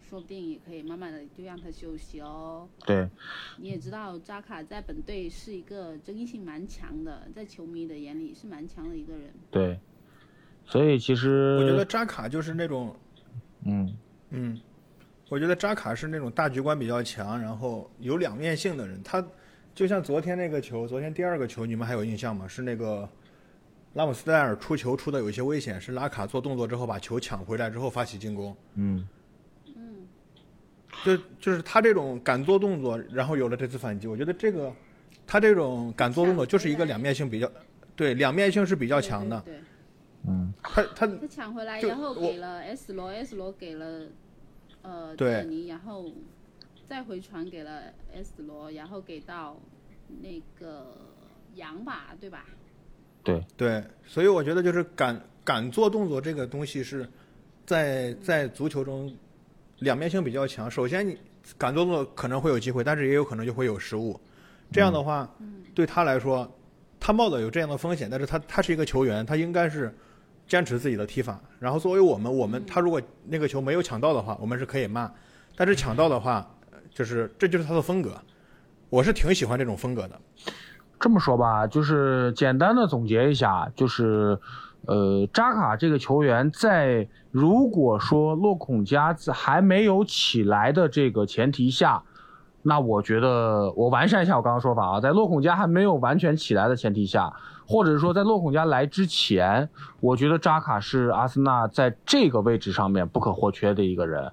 [0.07, 2.67] 说不定也可以慢慢的就让他休息哦。
[2.85, 3.09] 对，
[3.57, 9.33] 你也知道扎卡在本队是一个争议性蛮强的，在球迷的眼里是蛮强的一个人。
[9.51, 9.79] 对，
[10.65, 12.95] 所以其实我觉得扎卡就是那种，
[13.65, 13.97] 嗯
[14.29, 14.59] 嗯，
[15.29, 19.01] 我觉得扎卡是那种大局观比较强，然后有两面性的人。
[19.03, 19.25] 他
[19.75, 22.47] 就像昨天那个球，昨天第二个球，你们还有印象吗？
[22.47, 23.07] 是那个
[23.93, 28.55] 拉姆斯戴尔出球出的有一些危险，是拉卡做动作之后把球抢回来之后发起进攻。
[28.75, 29.07] 嗯嗯，
[31.03, 34.71] 就就是他这种敢做动作，然后有了这次反击，我觉得这个
[35.25, 37.51] 他这种敢做动作就是一个两面性比较，
[37.95, 39.39] 对两面性是比较强的。
[39.41, 39.63] 对对对
[40.29, 44.01] 嗯他他他抢回来，就然后给了 S 罗，S 罗给了
[44.81, 46.11] 呃对特尼，然后
[46.85, 47.83] 再回传给了
[48.13, 49.55] S 罗，然后给到
[50.21, 50.97] 那个
[51.55, 52.45] 杨吧，对吧？
[53.23, 57.07] 对对，所以我觉得就是敢敢做动作这个东西是
[57.65, 59.15] 在在足球中
[59.79, 60.69] 两面性比较强。
[60.69, 61.17] 首先你
[61.57, 64.19] 敢做动作可能会有机会，但是也有可能就会有失误。
[64.71, 65.29] 这样的话，
[65.73, 66.49] 对他来说，
[66.99, 69.95] 他冒的有这样的风险，但是他他是一个球员，他应该是
[70.47, 71.39] 坚持自己的踢法。
[71.59, 75.07] 然后作为我们，我们他如果那个球没有抢到的话，我们是可以骂；
[75.55, 76.45] 但是抢到的话，
[76.93, 78.19] 就是这就是他的风格。
[78.89, 80.19] 我是挺喜欢这种风格的。
[80.99, 84.37] 这么说吧，就是简单的总结一下，就是，
[84.85, 92.03] 呃，扎卡这个球员在如果说洛孔加在还没有起来的这个前提下，
[92.61, 97.33] 那我觉得我完善一下我刚刚说法啊，在洛孔加还没有完全起来的前提下，
[97.67, 99.69] 或者说在洛孔加来之前，
[99.99, 104.31] 我觉得扎卡是阿森纳在这个位置上面不可或缺的一个人。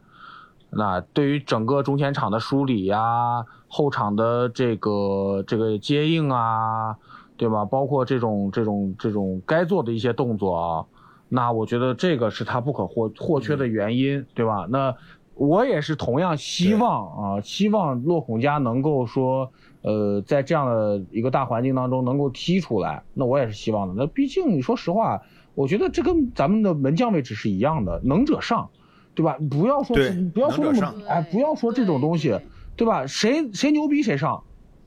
[0.70, 6.97] 那对于整个中前场的梳理呀、后场的这个这个接应啊，
[7.37, 7.64] 对吧？
[7.64, 10.85] 包括这种这种这种该做的一些动作啊，
[11.28, 14.66] 那我觉得这个是他不可或或缺的原因，对吧？
[14.70, 14.95] 那
[15.35, 19.51] 我也是同样希望啊，希望洛孔加能够说，
[19.82, 23.95] 呃，在这样的一个大环境当中能够踢出来，那我也是希望的。
[23.97, 25.22] 那毕竟你说实话，
[25.55, 28.68] 我觉得这跟咱们的门将位置是一样的，能者上。
[29.16, 29.39] 对吧？
[29.49, 30.64] 不要说对不要说
[31.07, 32.30] 哎，不要说这种东西，
[32.74, 33.07] 对对吧？
[33.07, 34.43] 谁谁牛逼谁上，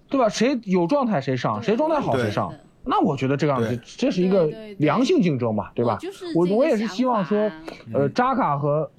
[0.10, 0.30] 对吧？
[0.30, 2.54] 谁有状态谁上，谁状态好谁上。
[2.90, 6.00] 那我觉得这样子，这是一个良性竞争嘛，对吧
[6.36, 6.46] 我？
[6.46, 7.52] 我我也是希望说，
[7.94, 8.90] 呃，扎卡和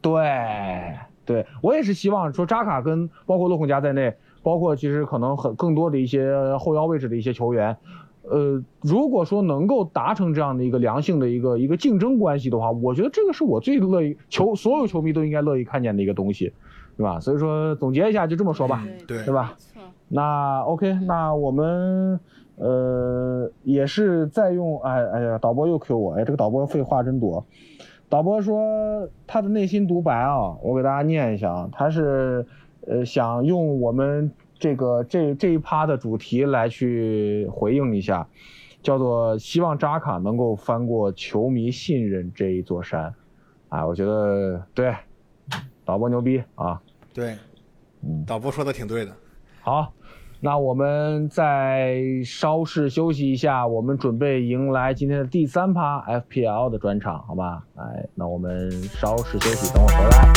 [0.00, 0.20] 对
[1.24, 4.12] 对，我也是希望说扎卡跟包括洛孔加在内，
[4.42, 7.76] 包括其实可能很更多的一些后腰位置的一些球员，
[8.22, 16.52] 呃，如果说能够达成这样的一个良性的一个一个竞争关系的话，我觉得这个是我最乐意球所有球迷都应该乐意看见的一个东西，
[16.96, 17.20] 对吧？
[17.20, 18.84] 所以说总结一下就这么说吧。
[19.06, 19.56] 对对吧
[20.08, 22.18] 那 OK，那我们
[22.56, 27.44] 呃也是在用，哎哎呀，导播又 Q 我，哎，这个导播废话真多。
[28.08, 32.46] 导播说他的内心独白啊，我给大家念一下啊，他是
[32.86, 38.26] 呃想用我们这个这这一趴的主题来去回应一下，
[38.80, 43.12] 叫做希望扎卡能够翻过球迷信任这一座山。
[43.68, 44.94] 啊，我觉得对，
[45.84, 46.80] 导播牛逼啊。
[47.12, 47.36] 对，
[48.02, 49.10] 嗯导播说的挺对的。
[49.66, 49.92] 好，
[50.38, 57.64] 那我们再稍事休息一下，我们准备迎来今天的第三趴 FPL 的专场，好吧？
[57.74, 60.32] 哎，那我们稍事休息，等我回来。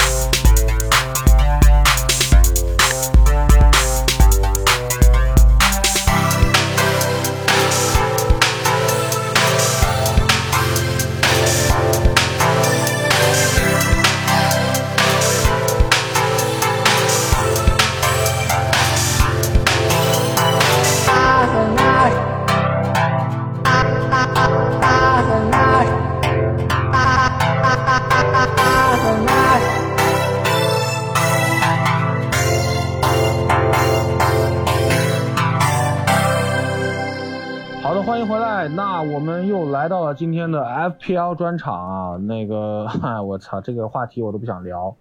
[40.93, 42.87] FPL 专场啊，那个，
[43.23, 44.95] 我操，这个话题我都不想聊。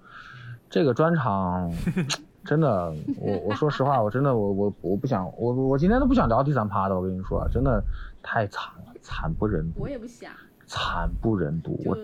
[0.71, 1.73] 这个专场
[2.45, 6.97] 真的，我我说实话，我真的我我我不想，我我今天都不想聊第三趴的。
[6.97, 7.83] 我跟你说，真的
[8.23, 10.33] 太惨了，惨不忍睹我，也不想，
[10.67, 11.97] 惨不忍睹，就我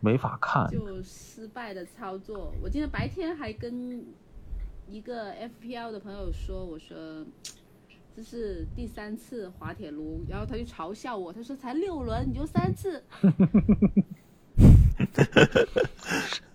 [0.00, 0.68] 没法看。
[0.68, 2.52] 就失败的操作。
[2.62, 4.04] 我今天白天还跟
[4.88, 6.96] 一个 FPL 的朋友说，我说
[8.14, 13.02] 这是第三次滑铁卢，然后他就嘲笑我，他说才六轮你就三次，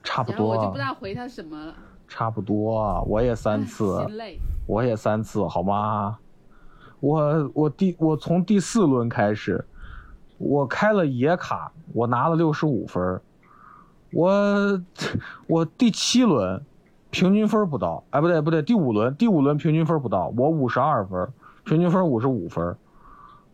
[0.03, 1.75] 差不然后我就不知，道回他什么了。
[2.07, 3.97] 差不多，我也三次。
[4.05, 4.37] 心累。
[4.67, 6.17] 我也三次，好吗？
[6.99, 9.63] 我我第我从第四轮开始，
[10.37, 13.21] 我开了野卡，我拿了六十五分儿
[14.11, 14.81] 我
[15.47, 16.61] 我第七轮
[17.11, 21.27] 平均分不到，哎不对不对，第五轮第五轮平均分不到，我五十二分，
[21.65, 22.75] 平均分五十五分，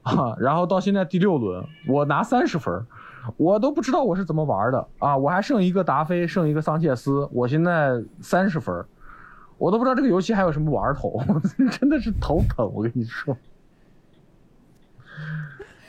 [0.04, 2.86] 啊，然后到现在第六轮我拿三十分，
[3.38, 8.86] 我都不知道我是怎么玩的啊，我还剩一个达菲，剩一个桑切斯，我现在三十分，
[9.58, 11.20] 我都不知道这个游戏还有什么玩头，
[11.80, 13.36] 真的是头疼，我跟你说。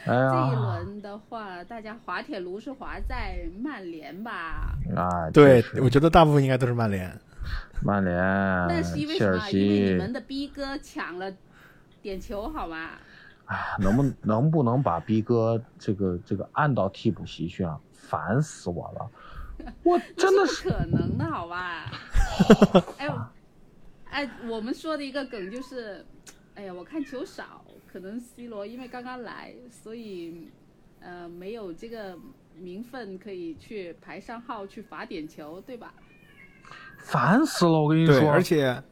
[0.04, 4.74] 哎呀，这一轮的话，大家滑铁卢是滑在曼联吧？
[4.96, 7.10] 啊，对我觉得大部分应该都是曼联。
[7.84, 9.38] 曼联、那是因为什么？
[9.38, 11.32] 切尔因为你，们的逼哥抢了
[12.02, 12.90] 点球，好吗？
[13.46, 17.78] 哎，能不 能不能把逼哥这个这个按到替补席去啊？
[17.92, 19.10] 烦死我了！
[19.84, 21.90] 我真的是不可能的，好吧？
[22.98, 23.20] 哎呦，
[24.10, 26.04] 哎，我们说的一个梗就是，
[26.54, 30.48] 哎呀，我看球少，可能 C 罗因为刚刚来，所以
[31.00, 32.18] 呃没有这个
[32.58, 35.94] 名分可以去排上号去罚点球，对吧？
[36.98, 37.72] 烦死了！
[37.72, 38.82] 我跟你，说，而且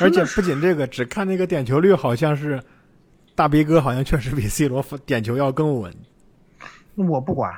[0.00, 2.62] 而且不仅这个，只看那个点球率，好像是
[3.34, 5.94] 大逼哥好像确实比 C 罗点球要更稳。
[6.94, 7.54] 我不管，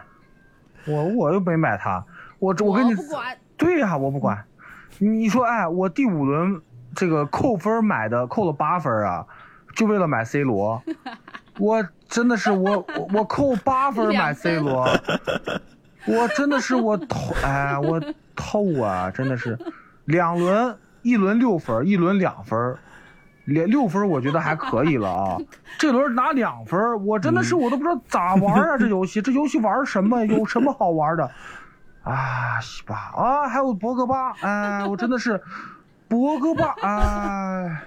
[0.86, 2.04] 我我又没买他，
[2.38, 4.44] 我这我跟你不管，对呀、我不管。
[4.98, 6.60] 你说，哎，我第五轮
[6.94, 9.26] 这个扣分买的，扣了八分啊，
[9.74, 10.80] 就为了买 C 罗，
[11.58, 14.88] 我真的是我我我扣八分买 C 罗，
[16.06, 18.00] 我真的是我透哎我
[18.36, 19.58] 透啊，真的是
[20.04, 22.76] 两轮一轮六分，一轮两分。
[23.44, 25.36] 连六分我觉得还可以了啊，
[25.78, 28.78] 这轮拿两分，我真的是我都不知道咋玩啊！
[28.78, 30.24] 这游戏，这游戏玩什么？
[30.24, 31.30] 有什么好玩的？
[32.04, 35.42] 啊，西巴啊，还有博格巴，哎，我真的是
[36.08, 37.82] 博格巴，哎，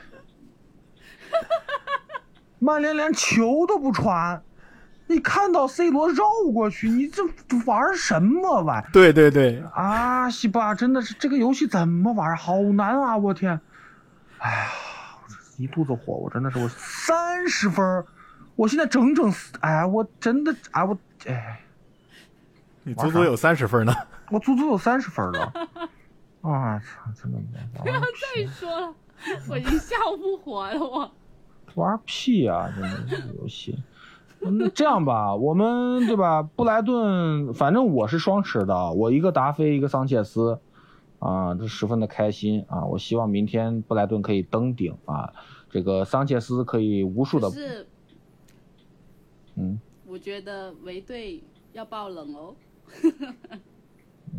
[2.60, 4.40] 曼联连球都不传，
[5.10, 7.24] 你看到 C 罗绕过去，你这
[7.66, 8.86] 玩什么玩？
[8.92, 12.36] 对对对，啊，西巴，真的是这个游戏怎么玩？
[12.36, 13.16] 好难啊！
[13.16, 13.60] 我天，
[14.40, 14.68] 哎呀，
[15.24, 18.06] 我这一肚子火，我真的是我三十分，
[18.56, 21.62] 我现在整整，哎，我真的，哎，我，哎，
[22.84, 23.94] 你足足有三十分呢。
[24.30, 25.54] 我足足有三十分儿了。
[26.42, 27.38] 啊，操，真的
[27.82, 28.94] 不要再说了，
[29.50, 31.12] 我已经笑不活了，我。
[31.76, 33.78] 玩屁啊、真的这个游戏。
[34.42, 36.44] 嗯，这样吧，我们对吧？
[36.44, 40.60] 布莱顿，反正我是双持的，我一个达菲，一个桑切斯，
[41.20, 42.86] 啊，这十分的开心啊！
[42.86, 45.34] 我希望明天布莱顿可以登顶啊，
[45.70, 47.88] 这个桑切斯可以无数的，是
[49.56, 52.56] 嗯我觉得维队要爆冷哦。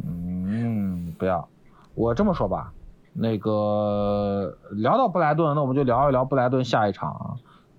[0.05, 1.49] 嗯，不要，
[1.94, 2.72] 我这么说吧，
[3.12, 7.36] 那个聊到布莱顿，那我们就聊一聊布莱顿下一场啊，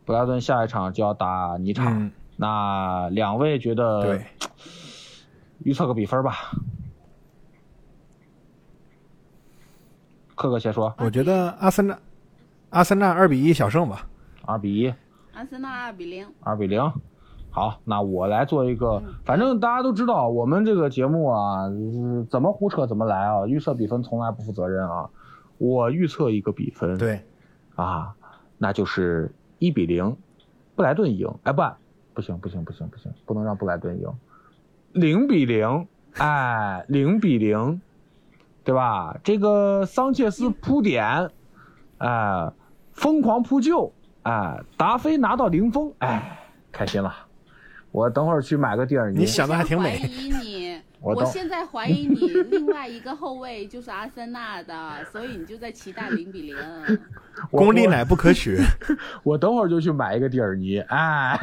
[0.10, 4.20] 布莱顿下一场就要打尼场，嗯，那两位觉得，
[5.64, 6.50] 预测个比分吧。
[10.34, 12.00] 克克先说，我觉得阿森纳，
[12.72, 14.08] 阿森纳二比一小胜吧。
[14.48, 14.92] 二比一，
[15.34, 16.92] 阿森纳二比零，二比零。
[17.52, 25.08] 好，那我来做一个嗯，反正大家都知道，我们这个节目啊，嗯怎么胡扯怎么来啊，预测比分从来不负责任啊。
[25.60, 27.24] 我预测一个比分，对，
[27.76, 28.16] 啊，
[28.58, 30.18] 那就是一比零，
[30.76, 31.32] 布莱顿赢。
[31.44, 31.62] 哎不，
[32.14, 34.08] 不行不行不行不行，不能让布莱顿赢，
[34.94, 35.88] 零比零，
[36.18, 37.80] 哎，零比零，
[38.64, 39.18] 对吧？
[39.24, 41.30] 这个桑切斯扑点，
[42.00, 42.52] 哎，
[42.94, 43.94] 疯狂扑救，
[44.24, 46.40] 哎，达菲拿到零封，哎，
[46.72, 47.14] 开心了。
[47.92, 49.20] 我等会儿去买个蒂尔尼。
[49.20, 49.98] 你想的还挺怀美。
[49.98, 56.58] 疑你，我我现在怀疑你 另外一个后卫就是阿森纳的，所以你就在期待零比零。
[57.52, 58.58] 功利乃不可取。
[59.24, 61.40] 我等会儿就去买一个蒂尔尼，哎，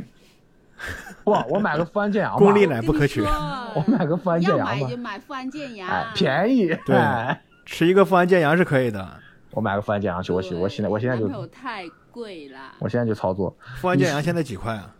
[1.24, 2.38] 不，我买个富安健洋吧。
[2.38, 3.22] 功利乃不可取。
[3.22, 6.76] 我买个富安健要洋吧买就，买富安健洋，哎，便宜。
[6.84, 9.08] 对哎吃一个富安健洋是可以的。
[9.52, 12.58] 我买个富安健洋去，我去，我现在我现在就太贵了。
[12.78, 13.56] 我现在就操作。
[13.76, 14.94] 富安健洋现在几块啊？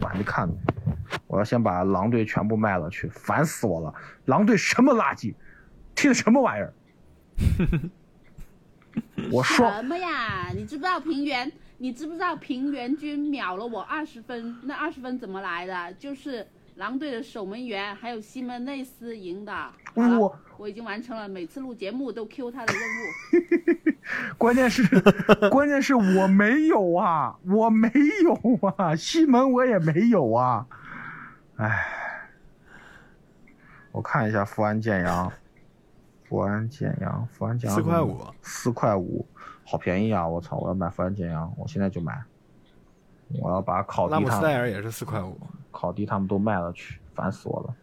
[0.00, 0.54] 我还没看呢，
[1.26, 3.94] 我要先把狼队全部卖了去，烦死我了！
[4.26, 5.34] 狼队什么垃圾，
[5.94, 6.72] 踢的什么玩意儿？
[9.30, 10.48] 我说什么呀？
[10.54, 11.50] 你知不知道平原？
[11.78, 14.56] 你知不知道平原君秒了我二十分？
[14.62, 15.92] 那二十分怎么来的？
[15.94, 19.52] 就是狼队的守门员还有西门内斯赢的。
[19.94, 23.96] 我我已经完成了，每次录节目都 Q 他的任务。
[24.38, 24.82] 关键是，
[25.50, 27.90] 关键是我没有啊，我没
[28.22, 30.66] 有啊，西门我也没有啊，
[31.56, 31.86] 哎，
[33.92, 35.32] 我看一下富安建阳，
[36.28, 39.26] 富安建阳，富安建阳四块五，四块五，
[39.64, 40.26] 好便宜啊！
[40.26, 42.22] 我操，我要买富安建阳，我现在就买，
[43.40, 45.38] 我要把考拉姆斯迪他们、戴尔也是四块五。
[45.72, 47.74] 烤迪他们都卖了去，烦死我了。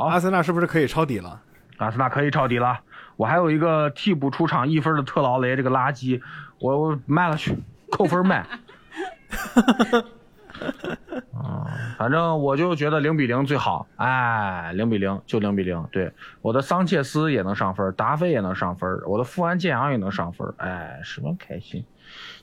[0.00, 1.38] 好，阿森纳是不是可以抄底了？
[1.76, 2.80] 阿森纳可以抄底了。
[3.16, 6.18] 我还有一个替补出场一分的特劳雷，这个垃圾，
[6.58, 7.54] 我我卖了去，
[7.92, 8.46] 扣分卖。
[11.34, 11.66] 嗯，
[11.98, 15.86] 反正我就觉得零比零最好，哎，零比零就零比零。
[15.92, 21.84] 对，我的桑切斯也能上分，达菲也能上分，我的富安健洋也能上分，哎，十分开心。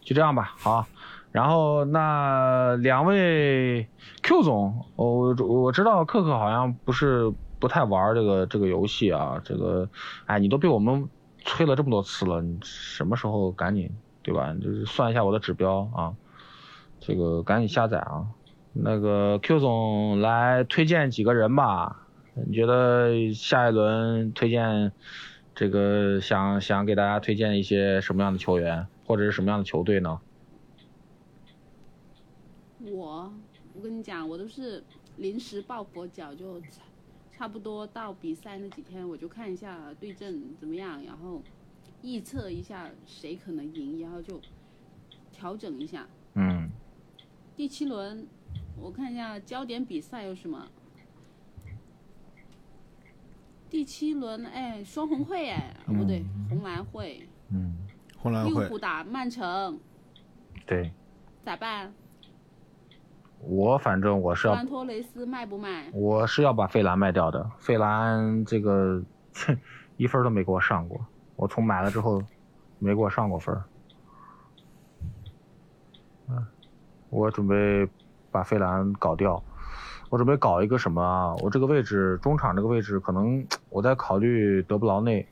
[0.02, 0.86] 就这样吧，好。
[1.32, 3.88] 然后那两位
[4.22, 9.90] Q 总，我我知道克克好像不是不太玩这个这个游戏啊，这个，
[10.26, 13.90] 哎，你都被我们催了这么多次了，你什么时候赶紧
[14.22, 14.54] 对吧？
[14.62, 16.16] 就是算一下我的指标啊，
[17.00, 18.28] 这个赶紧下载啊。
[18.74, 22.08] 那个 Q 总来推荐几个人吧，
[22.46, 24.92] 你觉得下一轮推荐
[25.56, 30.20] 这个想想给大家推荐一些什么样的球员或者是什么样的球队呢？
[32.80, 33.34] 我
[33.74, 34.84] 我跟你讲，我都是
[35.16, 36.62] 临时抱佛脚，就
[37.38, 41.42] 差差不多到比赛那几天，我就看一下对阵怎么样，然后
[42.02, 44.42] 预测一下谁可能赢，然后就
[45.32, 46.08] 调整一下。
[46.34, 46.68] 嗯，
[47.56, 48.28] 第七轮
[48.76, 50.68] 我看一下焦点比赛有什么。
[53.70, 57.76] 第七轮，哎，双红会，哎，哦不对，红蓝会，嗯，
[58.18, 59.80] 红蓝会利物浦打曼城，
[60.66, 60.92] 对
[61.44, 61.94] 咋办？
[63.40, 65.90] 我反正我是要托雷斯卖不卖？
[65.94, 69.02] 我是要把费兰卖掉的，费兰这个
[69.96, 71.00] 一分都没给我上过，
[71.36, 72.22] 我从买了之后
[72.80, 73.64] 没给我上过分儿。
[76.30, 76.46] 嗯，
[77.10, 77.88] 我准备
[78.32, 79.42] 把费兰搞掉，
[80.10, 81.34] 我准备搞一个什么啊？
[81.36, 85.26] 我这个位置中场这个位置可能我在考虑德布劳内，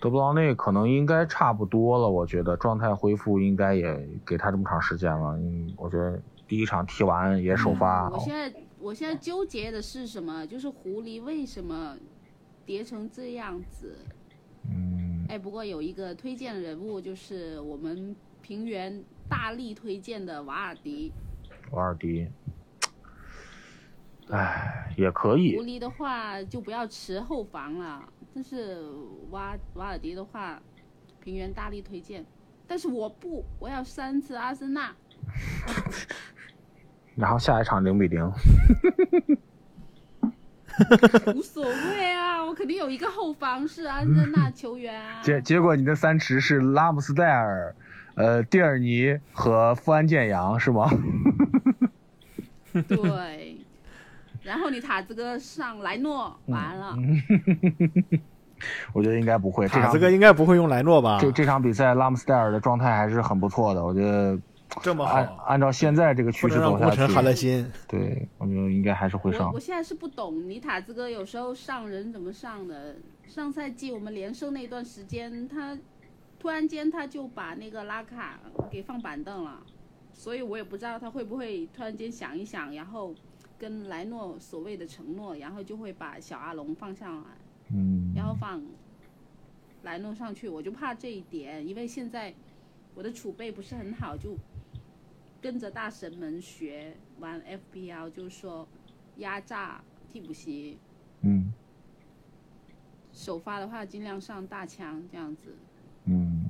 [0.00, 6.18] 德布劳内可能应该差不多了，我觉得状态恢复应该也给他这么长时间了，嗯，我觉得
[6.52, 8.10] 第一场踢完也首发。
[8.10, 10.46] 我现在我现在纠结的是什么？
[10.46, 11.96] 就是狐狸为什么
[12.66, 13.96] 叠成这样子？
[14.68, 21.10] 嗯，哎，不过有一个推荐人物，就是我们平原大力推荐的瓦尔迪。
[21.70, 22.28] 瓦尔迪，
[24.28, 25.62] 哎，也可以狐。
[25.62, 28.90] 狸的话就不要持后防了，但是
[29.30, 30.60] 瓦瓦尔迪的话，
[31.18, 32.22] 平原大力推荐。
[32.66, 34.94] 但是我不，我要三次阿森纳。
[37.14, 38.32] 然后下一场零比零，
[41.34, 45.20] 无所谓啊，我肯定有一个后防是安森纳球员啊。
[45.22, 47.74] 结结果你的三池是拉姆斯戴尔、
[48.14, 50.90] 呃蒂尔尼和富安健洋是吗？
[52.88, 53.58] 对，
[54.42, 56.96] 然后你塔子哥上莱诺，完了。
[58.94, 59.66] 我觉得应该不会。
[59.66, 61.18] 这场塔子哥应该不会用莱诺吧？
[61.20, 64.38] 这这场比赛拉姆斯戴尔的状态还是很不错的，我觉得
[64.80, 67.72] 这么按好，按照现在这个趋势走下国城寒了去，心。
[67.88, 69.60] 对我觉得应该还是会上我我。
[69.60, 72.96] 现在是不懂你塔子哥有时候上人怎么上的。
[73.24, 75.78] 上赛季我们连胜那段时间，他
[76.38, 78.38] 突然间他就把那个拉卡
[78.70, 79.62] 给放板凳了，
[80.12, 83.14] 所以我也不知道他会不会突然间想一想，然后
[83.56, 87.28] 跟莱诺所谓的承诺，然后就会把小阿龙放上来，
[87.72, 88.62] 嗯，然后放
[89.82, 92.34] 莱诺上去，我就怕这一点，因为现在
[92.94, 94.36] 我的储备不是很好，就
[95.40, 98.68] 跟着大神们学玩 FPL，就是说
[99.16, 100.78] 压榨替补席，
[101.22, 101.52] 嗯
[103.12, 105.54] 首发的话尽量上大枪这样子。
[106.04, 106.46] 嗯，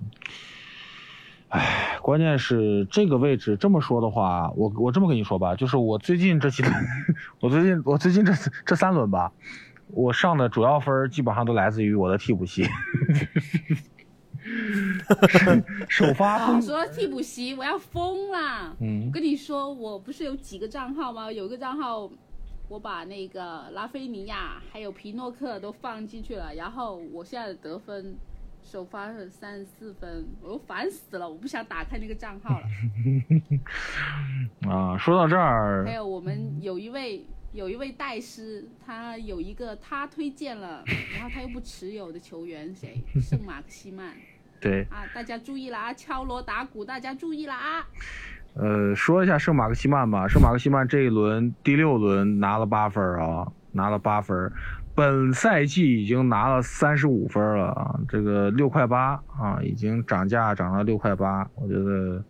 [1.48, 6.72] 哎，关键是这个位置这么说的话，我我这么跟你说吧，就是我最近这几 轮，
[7.40, 8.32] 我最近我最近这
[8.64, 9.32] 这三轮吧，
[9.88, 12.66] 我上的主要分基本上都来自于我的替补席。
[15.88, 18.76] 首发哦，通，说到替补席，我要疯了！
[18.80, 21.30] 嗯我跟你说，我不是有几个账号吗？
[21.30, 22.10] 有一个账号，
[22.68, 28.14] 我把那个拉菲尼亚还有皮诺克都放进去了，然后我现在的得分
[28.62, 32.66] 首发是三十四分，我都烦死了，我不想打开那个账号了。
[34.70, 40.82] 啊，说到这儿还，有我们有一位有一位代师，他有一个他推荐了，
[41.14, 43.02] 然后他又不持有的球员谁？
[43.20, 44.14] 圣马克西曼
[44.62, 45.04] 对，啊！
[45.12, 45.92] 大家注意了啊！
[45.92, 47.84] 敲锣打鼓，大家注意了啊！
[48.54, 50.28] 呃，说一下圣马克西曼吧。
[50.28, 54.52] 圣马克西曼这一轮第六轮拿了八分啊，拿了八分，
[54.94, 62.22] 本赛季已经拿了三十五分了啊，这个六块八啊，已经涨价涨到六块八，我觉得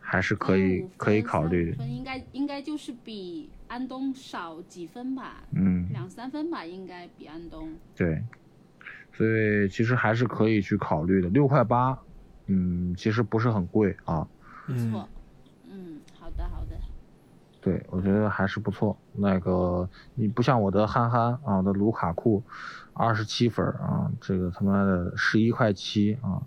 [0.00, 1.76] 还是可以可以考虑35。
[1.76, 7.68] 分应该应该就是比安东少几分吧，嗯，两三分吧，应该比安东。
[7.94, 8.22] 对，
[9.16, 11.28] 所以其实还是可以去考虑的。
[11.30, 11.98] 六块八，
[12.46, 14.26] 嗯，其实不是很贵啊。
[14.66, 15.08] 不错，
[15.68, 16.76] 嗯，好的好的。
[17.60, 18.96] 对，我觉得还是不错。
[19.12, 22.42] 那个你不像我的憨憨啊，我的卢卡库，
[22.92, 26.42] 二十七分啊，这个他妈的十一块七啊。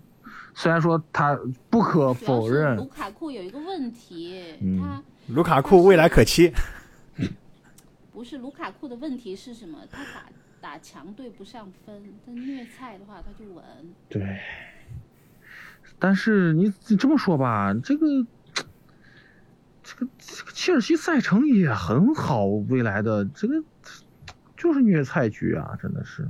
[0.54, 1.38] 虽然说他
[1.68, 6.52] 不可否认，卢卡库有一个问题，嗯他卢卡库未来可期。
[8.12, 9.78] 不是卢卡库的问题是什么？
[9.90, 10.28] 他打
[10.60, 13.64] 打强队不上分，但虐菜的话他就稳。
[14.08, 14.38] 对。
[15.98, 18.06] 但是你你这么说吧，这个
[19.82, 23.62] 这个这个切尔西赛程也很好，未来的这个
[24.56, 26.28] 就是虐菜局啊，真的是。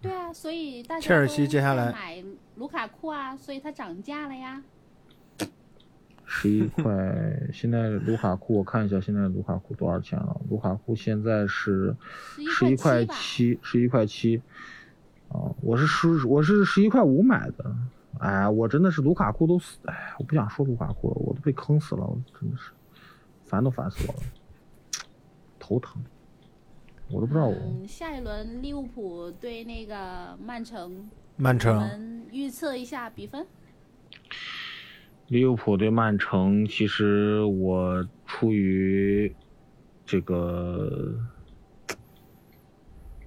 [0.00, 2.22] 对啊，所以大家切尔西接下来买
[2.56, 4.62] 卢卡库啊，所以它涨价了呀。
[6.34, 6.82] 十一块，
[7.52, 10.40] 现在卢卡库我看一下，现在卢卡库多少钱了？
[10.48, 11.94] 卢卡库现在是
[12.56, 14.40] 十一块七，十一块七。
[15.28, 17.76] 啊，我是十，我是十一块五买的。
[18.18, 22.72] 哎，我真的是卢卡库都死，哎，我不想说卢卡库了，我都被坑死了，我真的是
[23.44, 24.20] 烦都烦死我了，
[25.60, 26.02] 头疼。
[27.10, 27.54] 我都不知道我。
[27.54, 33.46] 嗯，下一轮利物浦对那个曼城，曼城我们预测一下比分。
[35.32, 39.34] 利物浦对曼城，其实我出于
[40.04, 41.14] 这个，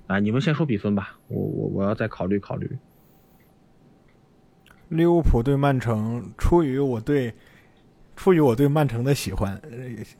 [0.06, 2.78] 啊，你们先说比分吧，我我我要再考虑考虑。
[4.90, 7.34] 利物浦对曼城，出于我对
[8.16, 9.72] 出于我对曼城的喜欢，呃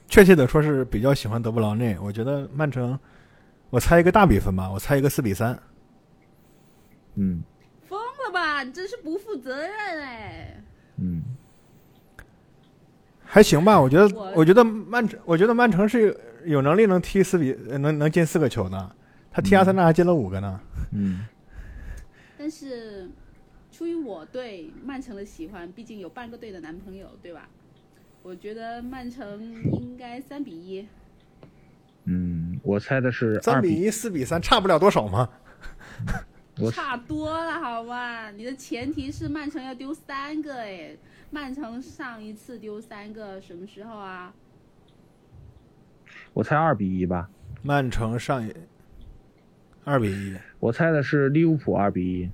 [0.08, 1.96] 确切的说是比较喜欢德布劳内。
[2.02, 3.00] 我觉得曼城，
[3.70, 5.62] 我猜一个大比分吧，我猜一个四比三。
[7.14, 7.44] 嗯
[7.84, 8.64] 疯了吧？
[8.64, 10.64] 你真是不负责任哎！
[10.98, 11.22] 嗯，
[13.26, 18.90] 还行吧，我觉得我，我觉得曼城，我觉得曼城是有有能力能踢四比，呃能能进四个球呢。
[19.32, 20.60] 他踢阿森纳还进了五个呢。
[20.94, 21.26] 嗯，
[22.38, 23.10] 但是
[23.72, 27.50] 出于我对曼城的喜欢，毕竟有半个队的男朋友，对吧？
[28.24, 29.42] 我觉得曼城
[29.74, 30.88] 应该三比一。
[32.06, 35.28] 嗯，我猜的是三比一、四比三，差不了多少嘛。
[36.62, 38.32] 我差多了，好吧？
[38.32, 40.96] 你的前提是曼城要丢三个，哎，
[41.32, 44.34] 曼城上一次丢三个什么时候啊？
[46.34, 47.30] 我猜二比一吧。
[47.62, 48.54] 曼城上一
[49.84, 52.30] 二比一，我猜的是利物浦二比一。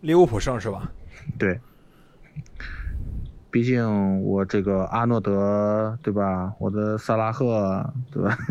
[0.00, 0.90] 利物浦胜是吧？
[1.38, 1.60] 对，
[3.50, 6.54] 毕竟我这个阿诺德对吧？
[6.58, 8.36] 我的萨拉赫对吧？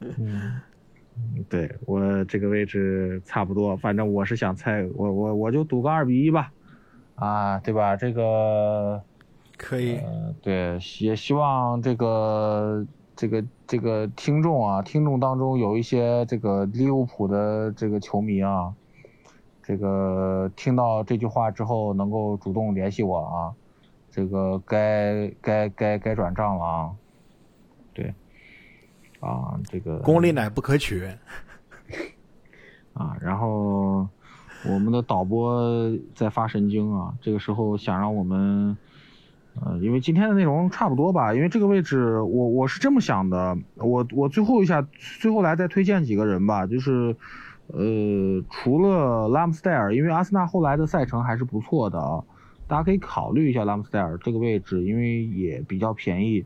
[0.18, 0.60] 嗯，
[1.48, 6.52] 对我这个位置差不多，反正我是想猜，我我我就赌个二比一吧，
[7.14, 7.96] 啊，对吧？
[7.96, 9.02] 这个
[9.56, 12.84] 可以，呃，对，也希望这个
[13.14, 18.74] 这个这个听众啊，听众当中有一些这个利物浦的这个球迷啊，
[19.62, 23.54] 这个听到这句话之后能够主动联系我啊，
[24.10, 27.03] 这个该该该该转账了啊，对，
[29.24, 31.02] 啊，这个功利乃不可取。
[32.92, 34.06] 啊，然后
[34.66, 38.76] 我们的导播在发神经啊，这个时候想让我们，
[39.60, 44.86] 呃，因为今天的内容差不多吧，因为这个位置我我是这么想的，我我最后一下
[45.20, 47.16] 最后来再推荐几个人吧，就是，
[47.68, 52.22] 呃，除了拉姆斯戴尔，因为阿森纳后来的赛程还是不错的啊，
[52.68, 56.44] 大家可以考虑一下拉姆斯戴尔这个位置，因为也比较便宜。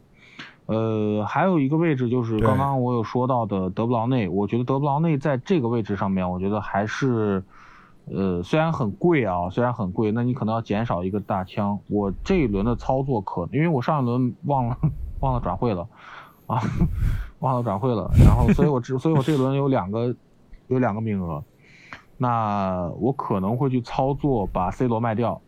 [0.68, 7.42] 呃，还有一个位置就是刚刚我有说到的德布劳内，我觉得德布劳内在这个位置上面，我觉得还是，
[8.04, 11.78] 呃，虽然很贵啊，虽然很贵，那你可能要减少一个大枪。
[11.88, 14.76] 我这一轮的操作可，因为我上一轮忘了
[15.20, 15.88] 忘了转会了，
[16.46, 16.60] 啊，
[17.40, 20.14] 忘了转会了，然后所以我只所以我这一轮有两个
[20.66, 21.42] 有两个名额，
[22.18, 25.40] 那我可能会去操作把 C 罗卖掉，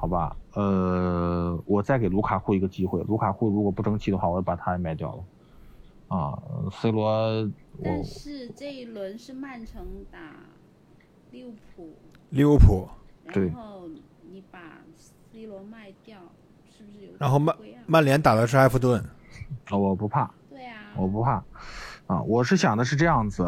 [0.00, 0.34] 好吧？
[0.54, 3.02] 呃，我再给卢卡库一个机会。
[3.02, 6.16] 卢卡库如果不争气的话，我就把他也卖掉了。
[6.16, 7.50] 啊，C 罗，我
[7.84, 10.18] 但是这一轮是曼城打
[11.30, 11.92] 利物浦，
[12.30, 12.88] 利物浦，
[13.30, 13.82] 对然后
[14.30, 14.58] 你把
[14.96, 16.18] C 罗卖掉，
[16.74, 17.54] 是不是有点然后曼？
[17.86, 19.04] 曼联打的是埃弗顿，
[19.66, 21.44] 啊我不怕，对啊，我不怕。
[22.06, 23.44] 啊，我是想的是这样子，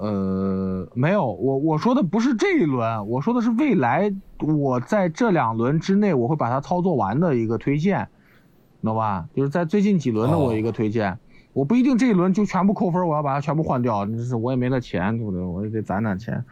[0.00, 8.08] 呃，没有，我我说的不是这一轮，我说的是未来，我在这两轮之内我会把它操作完的一个推荐，
[8.82, 9.28] 懂吧？
[9.34, 11.18] 就是在最近几轮的我一个推荐。
[11.52, 15.42] 我不一定这一轮就全部扣分，我要把它全部换掉，就是我也没那钱，对不对？
[15.42, 16.42] 我也得攒攒钱。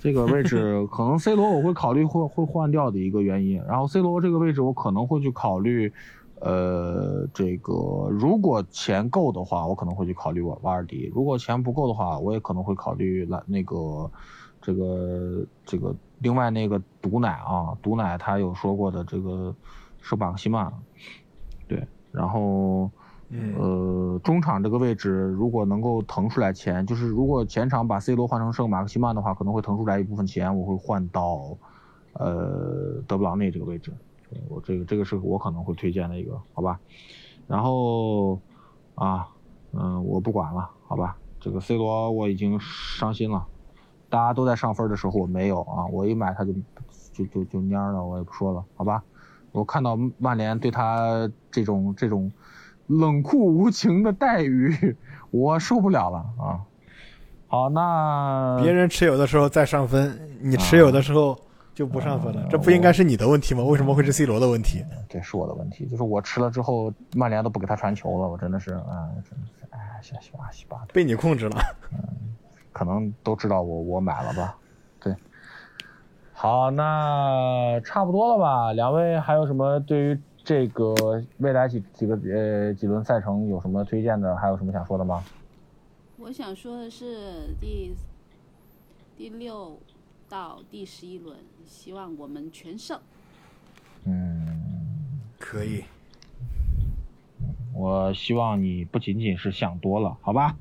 [0.00, 5.92] 这个位置 可能 C 罗我会考虑会会换掉的一个原因，然后 C 罗这个位置我可能会去考虑，
[6.40, 7.72] 呃，这个
[8.10, 14.10] 如果钱够的话，我可能会去考虑瓦瓦尔迪；如果钱不够的话，我也可能会考虑来那个
[14.60, 19.54] 这个这个另外那个毒奶啊，毒奶他有说过的这个
[20.00, 20.72] 圣马克西曼，
[21.66, 22.90] 对，然后。
[23.30, 31.54] 嗯呃，中场这个位置如果能够腾出来钱，就是如果前场把 C 罗换成圣马克西曼的话，可能会腾出来一部分钱，我会换到
[32.14, 33.92] 呃德布劳内这个位置。
[34.48, 36.78] 我这个这个是我可能会推荐的一个，好吧？
[37.46, 38.40] 然后
[38.94, 39.28] 啊，
[39.72, 41.16] 嗯，我不管了，好吧？
[41.40, 43.46] 这个 C 罗我已经伤心了，
[44.08, 46.52] 大家都在上分的时候我没有啊，我一买他就
[47.12, 49.02] 就就就蔫了，我也不说了，好吧？
[49.52, 52.30] 我看到曼联对他这种这种。
[52.88, 54.96] 冷酷无情的待遇，
[55.30, 56.64] 我受不了了啊！
[57.46, 61.38] 好，那别人持有的时候再上分，你持有的时候
[61.78, 63.62] 就不上分了，这不应该是你的问题吗？
[63.62, 64.84] 为什么会是 C 罗的问题？
[65.08, 71.56] 这是我的问题，就是我吃了之后，曼联都不给他传球了，我真的是啊，真的是哎，瞎七八七八被你控制了。
[71.92, 71.98] 嗯，
[72.72, 74.58] 可能都知道我我买了吧？
[74.98, 75.14] 对。
[76.32, 78.72] 好，那差不多了吧？
[78.72, 80.20] 两位还有什么对于？
[80.44, 80.94] 这个
[81.36, 84.34] 未来几几个呃几轮赛程有什么推荐的？
[84.34, 85.22] 还有什么想说的吗？
[86.16, 87.94] 我想说的是第
[89.14, 89.78] 第六
[90.28, 91.36] 到第十一轮，
[91.66, 92.98] 希望我们全胜。
[94.04, 95.84] 嗯，可以。
[97.74, 100.56] 我希望你不仅仅是想多了，好吧？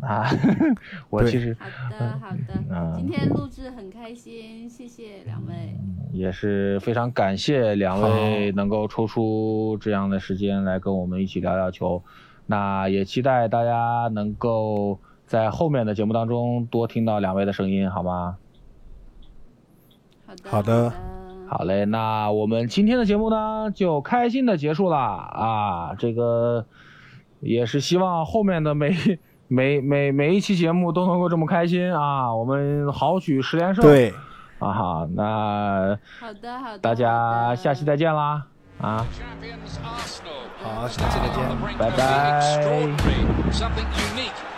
[0.00, 0.28] 啊，
[1.08, 5.74] 我其实好的好的，今天录制很开心，谢谢两位，
[6.12, 12.02] 也是非常感谢两位能够抽出这样的时间来跟我们一起聊聊球，
[12.44, 18.36] 那也期待大家能够在后面的节目当中多听到两位的声音，好吗？
[20.26, 20.92] 好的好的，
[21.48, 26.66] 好嘞，那我们今天的节目呢就开心的结束了啊，这个
[27.40, 28.94] 也是希望后面的每。
[29.48, 32.34] 每每每一期节目都能够这么开心啊！
[32.34, 33.80] 我们豪取十连胜。
[33.84, 34.12] 对，
[34.58, 38.44] 啊哈，那好的好的，大家下期再见啦！
[38.80, 39.06] 啊，
[40.60, 41.44] 好，下期再见，
[41.78, 42.66] 拜拜。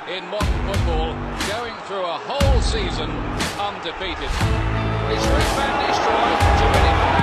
[0.09, 1.13] in modern football,
[1.49, 3.11] going through a whole season
[3.61, 4.31] undefeated.
[5.13, 7.18] It's Rick Van Nistelrooy to win it.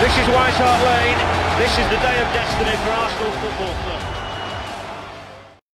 [0.00, 1.20] This is White Hart Lane.
[1.58, 4.19] This is the day of destiny for Arsenal Football Club.